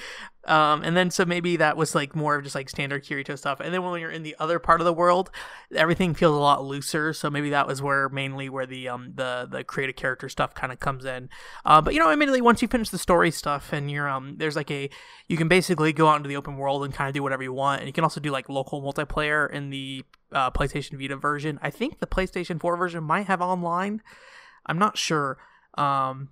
um, 0.47 0.83
and 0.83 0.97
then 0.97 1.11
so 1.11 1.25
maybe 1.27 1.57
that 1.57 1.77
was 1.77 1.95
like 1.95 2.17
more 2.17 2.37
of 2.37 2.45
just 2.45 2.55
like 2.55 2.71
standard 2.71 3.05
Kirito 3.05 3.39
stuff. 3.39 3.61
And 3.61 3.75
then 3.75 3.83
when 3.83 4.01
you're 4.01 4.11
in 4.11 4.23
the 4.23 4.37
other 4.39 4.59
part 4.59 4.81
of 4.81 4.87
the 4.87 4.93
world, 4.93 5.31
everything 5.75 6.15
feels 6.15 6.35
a 6.35 6.41
lot 6.41 6.65
looser. 6.65 7.13
So 7.13 7.29
maybe 7.29 7.51
that 7.51 7.67
was 7.67 7.83
where 7.83 8.09
mainly 8.09 8.49
where 8.49 8.67
the 8.67 8.89
um 8.89 9.13
the 9.15 9.47
the 9.51 9.65
creative 9.65 9.97
character 9.97 10.29
stuff 10.29 10.55
kind 10.55 10.73
of 10.73 10.81
comes 10.81 11.05
in. 11.05 11.29
Uh, 11.65 11.83
but 11.83 11.93
you 11.93 12.01
know, 12.01 12.11
admittedly, 12.11 12.41
once 12.41 12.63
you 12.63 12.69
finish 12.69 12.89
the 12.89 12.99
story 12.99 13.31
stuff 13.31 13.73
and 13.73 13.91
you're 13.91 14.09
um 14.09 14.37
there's 14.39 14.57
like 14.57 14.71
a 14.71 14.89
you 15.29 15.37
can 15.37 15.49
basically 15.49 15.93
go 15.93 16.09
out 16.09 16.17
into 16.17 16.29
the 16.29 16.37
open 16.37 16.57
world 16.57 16.85
and 16.85 16.95
kind 16.95 17.09
of 17.09 17.15
do 17.15 17.23
whatever 17.23 17.43
you 17.43 17.53
want, 17.53 17.81
and 17.81 17.87
you 17.87 17.93
can 17.93 18.05
also 18.05 18.21
do 18.21 18.31
like 18.31 18.49
local 18.49 18.81
multiplayer 18.83 19.51
in 19.51 19.71
the 19.71 20.05
uh, 20.33 20.51
PlayStation 20.51 20.99
Vita 20.99 21.17
version. 21.17 21.59
I 21.61 21.71
think 21.71 21.99
the 21.99 22.07
PlayStation 22.07 22.61
4 22.61 22.77
version 22.77 23.05
might 23.05 23.27
have 23.27 23.41
online. 23.41 24.01
I'm 24.67 24.79
not 24.79 24.97
sure. 24.97 25.39
Um, 25.77 26.31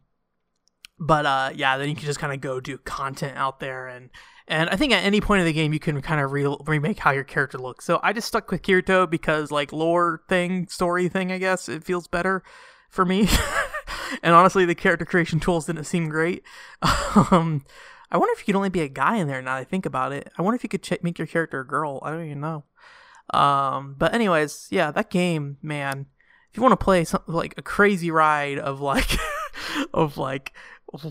but 0.99 1.27
uh, 1.27 1.51
yeah, 1.55 1.77
then 1.77 1.89
you 1.89 1.95
can 1.95 2.07
just 2.07 2.19
kind 2.19 2.33
of 2.33 2.41
go 2.41 2.61
do 2.61 2.79
content 2.79 3.37
out 3.37 3.61
there 3.61 3.87
and 3.89 4.11
and 4.51 4.71
I 4.71 4.77
think 4.77 4.93
at 4.95 5.05
any 5.05 5.21
point 5.21 5.41
in 5.41 5.47
the 5.47 5.53
game 5.53 5.75
you 5.75 5.79
can 5.79 6.01
kind 6.01 6.21
of 6.21 6.33
re- 6.33 6.57
remake 6.67 6.99
how 6.99 7.11
your 7.11 7.25
character 7.25 7.59
looks. 7.59 7.85
So 7.85 8.01
I 8.03 8.15
just 8.15 8.29
stuck 8.29 8.51
with 8.51 8.63
Kirito 8.63 9.09
because 9.09 9.51
like 9.51 9.73
lore 9.73 10.23
thing, 10.29 10.67
story 10.69 11.09
thing, 11.09 11.31
I 11.31 11.39
guess 11.39 11.69
it 11.69 11.85
feels 11.85 12.09
better 12.09 12.43
for 12.89 13.05
me. 13.05 13.29
and 14.23 14.35
honestly, 14.35 14.65
the 14.65 14.75
character 14.75 15.05
creation 15.05 15.39
tools 15.39 15.67
didn't 15.67 15.85
seem 15.85 16.09
great. 16.09 16.43
Um, 17.31 17.65
I 18.11 18.17
wonder 18.17 18.33
if 18.33 18.41
you 18.41 18.47
could 18.47 18.57
only 18.57 18.71
be 18.71 18.81
a 18.81 18.89
guy 18.89 19.17
in 19.17 19.29
there. 19.29 19.43
Now 19.43 19.57
I 19.57 19.65
think 19.65 19.85
about 19.85 20.13
it, 20.13 20.31
I 20.39 20.43
wonder 20.43 20.57
if 20.57 20.63
you 20.63 20.69
could 20.69 20.83
ch- 20.83 21.03
make 21.03 21.19
your 21.19 21.27
character 21.27 21.61
a 21.61 21.67
girl. 21.67 22.01
I 22.03 22.11
don't 22.11 22.25
even 22.25 22.41
know. 22.41 22.65
Um, 23.31 23.97
but 23.99 24.15
anyways, 24.15 24.69
yeah, 24.71 24.91
that 24.93 25.11
game, 25.11 25.59
man. 25.63 26.07
If 26.51 26.57
you 26.57 26.63
want 26.63 26.79
to 26.79 26.83
play 26.83 27.05
something 27.05 27.35
like 27.35 27.55
a 27.59 27.63
crazy 27.63 28.11
ride 28.11 28.59
of 28.59 28.81
like, 28.81 29.11
of 29.93 30.17
like, 30.17 30.53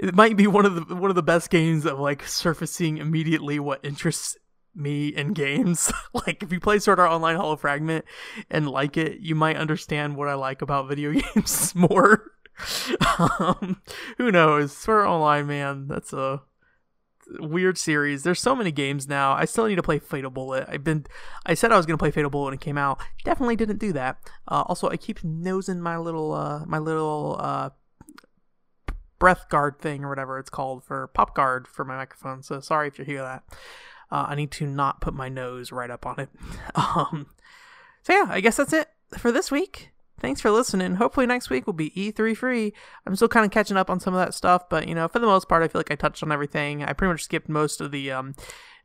it 0.00 0.14
might 0.14 0.36
be 0.36 0.46
one 0.46 0.66
of 0.66 0.74
the 0.74 0.94
one 0.94 1.10
of 1.10 1.16
the 1.16 1.22
best 1.22 1.50
games 1.50 1.86
of 1.86 1.98
like 1.98 2.26
surfacing 2.26 2.98
immediately 2.98 3.58
what 3.58 3.84
interests 3.84 4.36
me 4.74 5.08
in 5.08 5.32
games. 5.32 5.92
like 6.14 6.42
if 6.42 6.52
you 6.52 6.60
play 6.60 6.78
Sword 6.78 6.98
Art 6.98 7.10
Online 7.10 7.36
Hollow 7.36 7.56
Fragment 7.56 8.04
and 8.50 8.68
like 8.68 8.96
it, 8.96 9.20
you 9.20 9.34
might 9.34 9.56
understand 9.56 10.16
what 10.16 10.28
I 10.28 10.34
like 10.34 10.62
about 10.62 10.88
video 10.88 11.12
games 11.12 11.74
more. 11.74 12.30
um, 13.18 13.82
who 14.18 14.30
knows? 14.30 14.76
Sword 14.76 15.00
Art 15.02 15.08
Online, 15.08 15.46
man, 15.46 15.88
that's 15.88 16.12
a 16.12 16.42
weird 17.40 17.78
series. 17.78 18.22
There's 18.22 18.40
so 18.40 18.54
many 18.54 18.70
games 18.70 19.08
now. 19.08 19.32
I 19.32 19.44
still 19.44 19.66
need 19.66 19.76
to 19.76 19.82
play 19.82 19.98
Fatal 19.98 20.30
Bullet. 20.30 20.66
I've 20.68 20.84
been, 20.84 21.06
I 21.46 21.54
said 21.54 21.72
I 21.72 21.76
was 21.76 21.86
gonna 21.86 21.98
play 21.98 22.10
Fatal 22.10 22.30
Bullet 22.30 22.46
when 22.46 22.54
it 22.54 22.60
came 22.60 22.78
out. 22.78 23.00
Definitely 23.24 23.56
didn't 23.56 23.78
do 23.78 23.92
that. 23.92 24.18
Uh, 24.48 24.64
also, 24.66 24.88
I 24.88 24.96
keep 24.96 25.22
nosing 25.24 25.80
my 25.80 25.96
little, 25.96 26.32
uh, 26.32 26.64
my 26.66 26.78
little 26.78 27.36
uh, 27.38 27.70
breath 29.18 29.48
guard 29.48 29.78
thing 29.80 30.04
or 30.04 30.08
whatever 30.08 30.38
it's 30.38 30.50
called 30.50 30.84
for 30.84 31.06
pop 31.08 31.34
guard 31.34 31.66
for 31.66 31.84
my 31.84 31.96
microphone. 31.96 32.42
So 32.42 32.60
sorry 32.60 32.88
if 32.88 32.98
you 32.98 33.04
hear 33.04 33.22
that. 33.22 33.42
Uh, 34.10 34.26
I 34.28 34.34
need 34.34 34.50
to 34.52 34.66
not 34.66 35.00
put 35.00 35.14
my 35.14 35.28
nose 35.28 35.72
right 35.72 35.90
up 35.90 36.06
on 36.06 36.20
it. 36.20 36.28
Um, 36.74 37.28
so 38.02 38.12
yeah, 38.12 38.26
I 38.28 38.40
guess 38.40 38.58
that's 38.58 38.74
it 38.74 38.88
for 39.16 39.32
this 39.32 39.50
week. 39.50 39.93
Thanks 40.24 40.40
for 40.40 40.50
listening. 40.50 40.94
Hopefully 40.94 41.26
next 41.26 41.50
week 41.50 41.66
will 41.66 41.74
be 41.74 41.90
E3 41.90 42.34
free. 42.34 42.72
I'm 43.06 43.14
still 43.14 43.28
kind 43.28 43.44
of 43.44 43.52
catching 43.52 43.76
up 43.76 43.90
on 43.90 44.00
some 44.00 44.14
of 44.14 44.20
that 44.20 44.32
stuff, 44.32 44.70
but 44.70 44.88
you 44.88 44.94
know, 44.94 45.06
for 45.06 45.18
the 45.18 45.26
most 45.26 45.50
part, 45.50 45.62
I 45.62 45.68
feel 45.68 45.80
like 45.80 45.90
I 45.90 45.96
touched 45.96 46.22
on 46.22 46.32
everything. 46.32 46.82
I 46.82 46.94
pretty 46.94 47.12
much 47.12 47.24
skipped 47.24 47.46
most 47.46 47.82
of 47.82 47.90
the 47.90 48.10
um, 48.10 48.34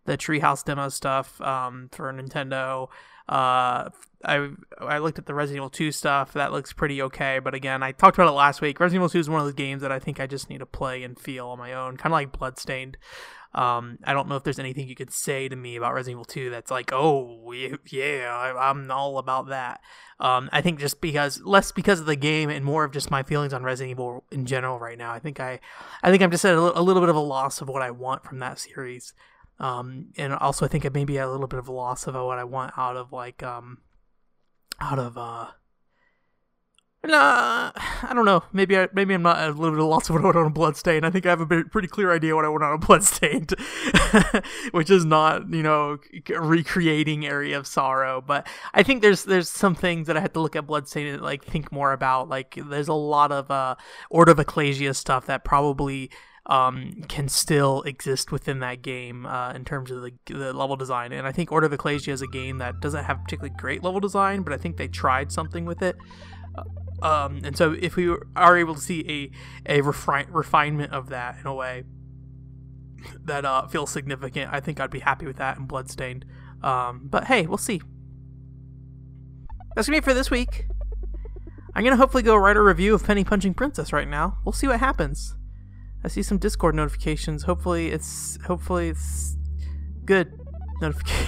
the 0.04 0.18
Treehouse 0.18 0.66
demo 0.66 0.90
stuff 0.90 1.40
um, 1.40 1.88
for 1.94 2.12
Nintendo. 2.12 2.90
Uh, 3.30 3.88
I 4.26 4.50
I 4.82 4.98
looked 4.98 5.18
at 5.18 5.28
the 5.28 5.34
Resident 5.34 5.60
Evil 5.60 5.70
2 5.70 5.94
stuff. 5.94 6.34
That 6.34 6.52
looks 6.52 6.74
pretty 6.74 7.02
okay. 7.04 7.40
But 7.40 7.54
again, 7.54 7.84
I 7.84 7.94
talked 7.94 8.18
about 8.18 8.28
it 8.28 8.36
last 8.36 8.60
week. 8.60 8.78
Resident 8.78 9.00
Evil 9.00 9.10
2 9.10 9.20
is 9.20 9.30
one 9.30 9.40
of 9.40 9.46
those 9.46 9.54
games 9.54 9.82
that 9.82 9.94
I 9.94 10.00
think 10.00 10.20
I 10.20 10.28
just 10.28 10.50
need 10.50 10.58
to 10.58 10.66
play 10.66 11.04
and 11.04 11.18
feel 11.18 11.48
on 11.48 11.58
my 11.58 11.72
own, 11.72 11.96
kind 11.96 12.12
of 12.12 12.18
like 12.18 12.38
Bloodstained. 12.38 12.98
Um, 13.54 13.98
I 14.04 14.14
don't 14.14 14.30
know 14.30 14.36
if 14.36 14.44
there's 14.44 14.60
anything 14.60 14.88
you 14.88 14.96
could 14.96 15.12
say 15.12 15.50
to 15.50 15.56
me 15.56 15.76
about 15.76 15.94
Resident 15.96 16.18
Evil 16.18 16.26
2 16.26 16.50
that's 16.52 16.70
like, 16.70 16.94
oh 16.94 17.52
yeah, 17.52 18.32
I, 18.32 18.70
am 18.70 18.92
all 18.92 19.18
about 19.18 19.48
that. 19.48 19.82
Um, 20.20 20.50
I 20.52 20.62
think 20.62 20.80
just 20.80 21.02
because 21.02 21.42
less 21.42 21.72
because 21.72 22.00
of 22.00 22.06
the 22.06 22.16
game 22.16 22.50
and 22.50 22.64
more 22.64 22.84
of 22.84 22.92
just 22.92 23.10
my 23.10 23.24
feelings 23.24 23.54
on 23.54 23.64
Resident 23.64 23.92
Evil 23.92 24.24
in 24.32 24.46
general 24.46 24.78
right 24.78 24.98
now. 24.98 25.12
I 25.12 25.20
think 25.20 25.40
I, 25.40 25.60
I 26.04 26.12
think 26.12 26.22
I'm 26.22 26.30
just 26.30 26.46
at 26.46 26.54
a, 26.54 26.80
a 26.80 26.82
little 26.82 27.02
bit 27.02 27.10
of 27.10 27.16
a 27.16 27.22
loss 27.22 27.60
of 27.60 27.70
what 27.70 27.82
I 27.82 27.90
want 27.90 28.24
from 28.24 28.38
that 28.40 28.60
series. 28.60 29.14
Um, 29.60 30.10
and 30.18 30.34
also 30.34 30.66
I 30.66 30.70
think 30.70 30.86
it 30.86 30.94
may 30.94 31.06
be 31.06 31.18
a 31.18 31.30
little 31.30 31.48
bit 31.48 31.60
of 31.60 31.68
a 31.68 31.74
loss 31.74 32.06
of 32.06 32.14
what 32.14 32.38
I 32.38 32.44
want 32.44 32.74
out 32.78 32.98
of 32.98 33.12
like, 33.12 33.42
um, 33.42 33.80
out 34.80 35.00
of 35.00 35.18
uh 35.18 35.48
Nah, 37.06 37.72
I 37.76 38.12
don't 38.14 38.26
know. 38.26 38.44
Maybe 38.52 38.78
I 38.78 38.90
maybe 38.92 39.14
I'm 39.14 39.22
not 39.22 39.40
a 39.42 39.54
little 39.54 39.78
bit 39.78 39.84
lost 39.84 40.10
of 40.10 40.16
what 40.16 40.22
I 40.22 40.26
want 40.26 40.38
on 40.38 40.48
a 40.48 40.50
Bloodstain. 40.50 41.06
I 41.06 41.10
think 41.10 41.26
I 41.26 41.30
have 41.30 41.40
a 41.40 41.64
pretty 41.64 41.88
clear 41.88 42.14
idea 42.14 42.36
what 42.36 42.44
I 42.44 42.50
want 42.50 42.64
on 42.64 42.74
a 42.74 42.78
Bloodstained, 42.78 43.54
which 44.72 44.90
is 44.90 45.06
not 45.06 45.50
you 45.50 45.64
know 45.64 45.98
recreating 46.28 47.26
Aria 47.26 47.58
of 47.58 47.68
Sorrow. 47.68 48.20
But 48.20 48.48
I 48.74 48.84
think 48.84 49.02
there's 49.02 49.24
there's 49.24 49.48
some 49.48 49.76
things 49.76 50.08
that 50.08 50.18
I 50.18 50.20
had 50.20 50.34
to 50.34 50.42
look 50.42 50.58
at 50.58 50.68
bloodstain 50.68 51.08
and 51.08 51.22
like 51.22 51.46
think 51.46 51.72
more 51.72 51.94
about. 51.94 52.28
Like 52.28 52.60
there's 52.70 52.90
a 52.90 52.94
lot 52.94 53.32
of 53.32 53.50
uh 53.50 53.76
Order 54.10 54.34
of 54.34 54.40
Ecclesia 54.40 54.94
stuff 54.94 55.26
that 55.28 55.46
probably 55.46 56.12
um, 56.50 57.04
can 57.08 57.30
still 57.30 57.84
exist 57.84 58.32
within 58.32 58.60
that 58.60 58.82
game 58.82 59.26
uh, 59.26 59.54
in 59.54 59.64
terms 59.64 59.92
of 59.92 60.02
the, 60.02 60.12
the, 60.26 60.52
level 60.52 60.76
design. 60.76 61.12
And 61.12 61.28
I 61.28 61.32
think 61.32 61.52
Order 61.52 61.68
of 61.68 61.74
Ecclesia 61.74 62.12
is 62.12 62.24
a 62.24 62.28
game 62.28 62.58
that 62.58 62.80
doesn't 62.80 63.04
have 63.04 63.24
particularly 63.24 63.56
great 63.56 63.84
level 63.84 64.00
design, 64.00 64.42
but 64.42 64.52
I 64.52 64.58
think 64.58 64.78
they 64.78 64.88
tried 64.88 65.32
something 65.32 65.66
with 65.66 65.84
it. 65.84 65.96
Um, 67.02 67.42
and 67.44 67.56
so 67.56 67.76
if 67.80 67.96
we 67.96 68.14
are 68.36 68.58
able 68.58 68.76
to 68.76 68.82
see 68.82 69.32
a 69.66 69.80
a 69.80 69.82
refi- 69.82 70.28
refinement 70.30 70.92
of 70.92 71.10
that 71.10 71.38
in 71.40 71.48
a 71.48 71.54
way 71.54 71.84
that 73.24 73.46
uh, 73.46 73.68
feels 73.68 73.90
significant, 73.90 74.52
I 74.52 74.60
think 74.60 74.80
I'd 74.80 74.92
be 74.92 75.00
happy 75.00 75.26
with 75.26 75.38
that 75.38 75.58
in 75.58 75.66
Bloodstained. 75.66 76.26
Um, 76.62 77.08
but 77.10 77.26
hey, 77.26 77.46
we'll 77.46 77.58
see. 77.58 77.82
That's 79.76 79.88
gonna 79.88 79.96
be 79.96 80.00
it 80.00 80.04
for 80.04 80.14
this 80.14 80.30
week. 80.30 80.66
I'm 81.74 81.84
gonna 81.84 81.96
hopefully 81.96 82.24
go 82.24 82.36
write 82.36 82.58
a 82.58 82.62
review 82.62 82.94
of 82.94 83.06
Penny 83.06 83.24
Punching 83.24 83.54
Princess 83.54 83.94
right 83.94 84.08
now. 84.08 84.40
We'll 84.44 84.54
see 84.54 84.68
what 84.68 84.80
happens. 84.80 85.36
I 86.04 86.08
see 86.08 86.24
some 86.24 86.38
Discord 86.38 86.76
notifications. 86.76 87.44
Hopefully 87.44 87.90
it's 87.90 88.38
hopefully 88.46 88.90
it's 88.90 89.38
good 90.04 90.34
notification. 90.82 91.28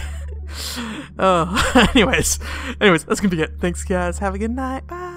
oh, 1.19 1.88
anyways, 1.95 2.39
anyways, 2.81 3.05
that's 3.05 3.21
gonna 3.21 3.34
be 3.34 3.41
it. 3.41 3.60
Thanks, 3.60 3.84
guys. 3.86 4.19
Have 4.19 4.36
a 4.36 4.38
good 4.38 4.51
night. 4.51 4.88
Bye. 4.88 5.11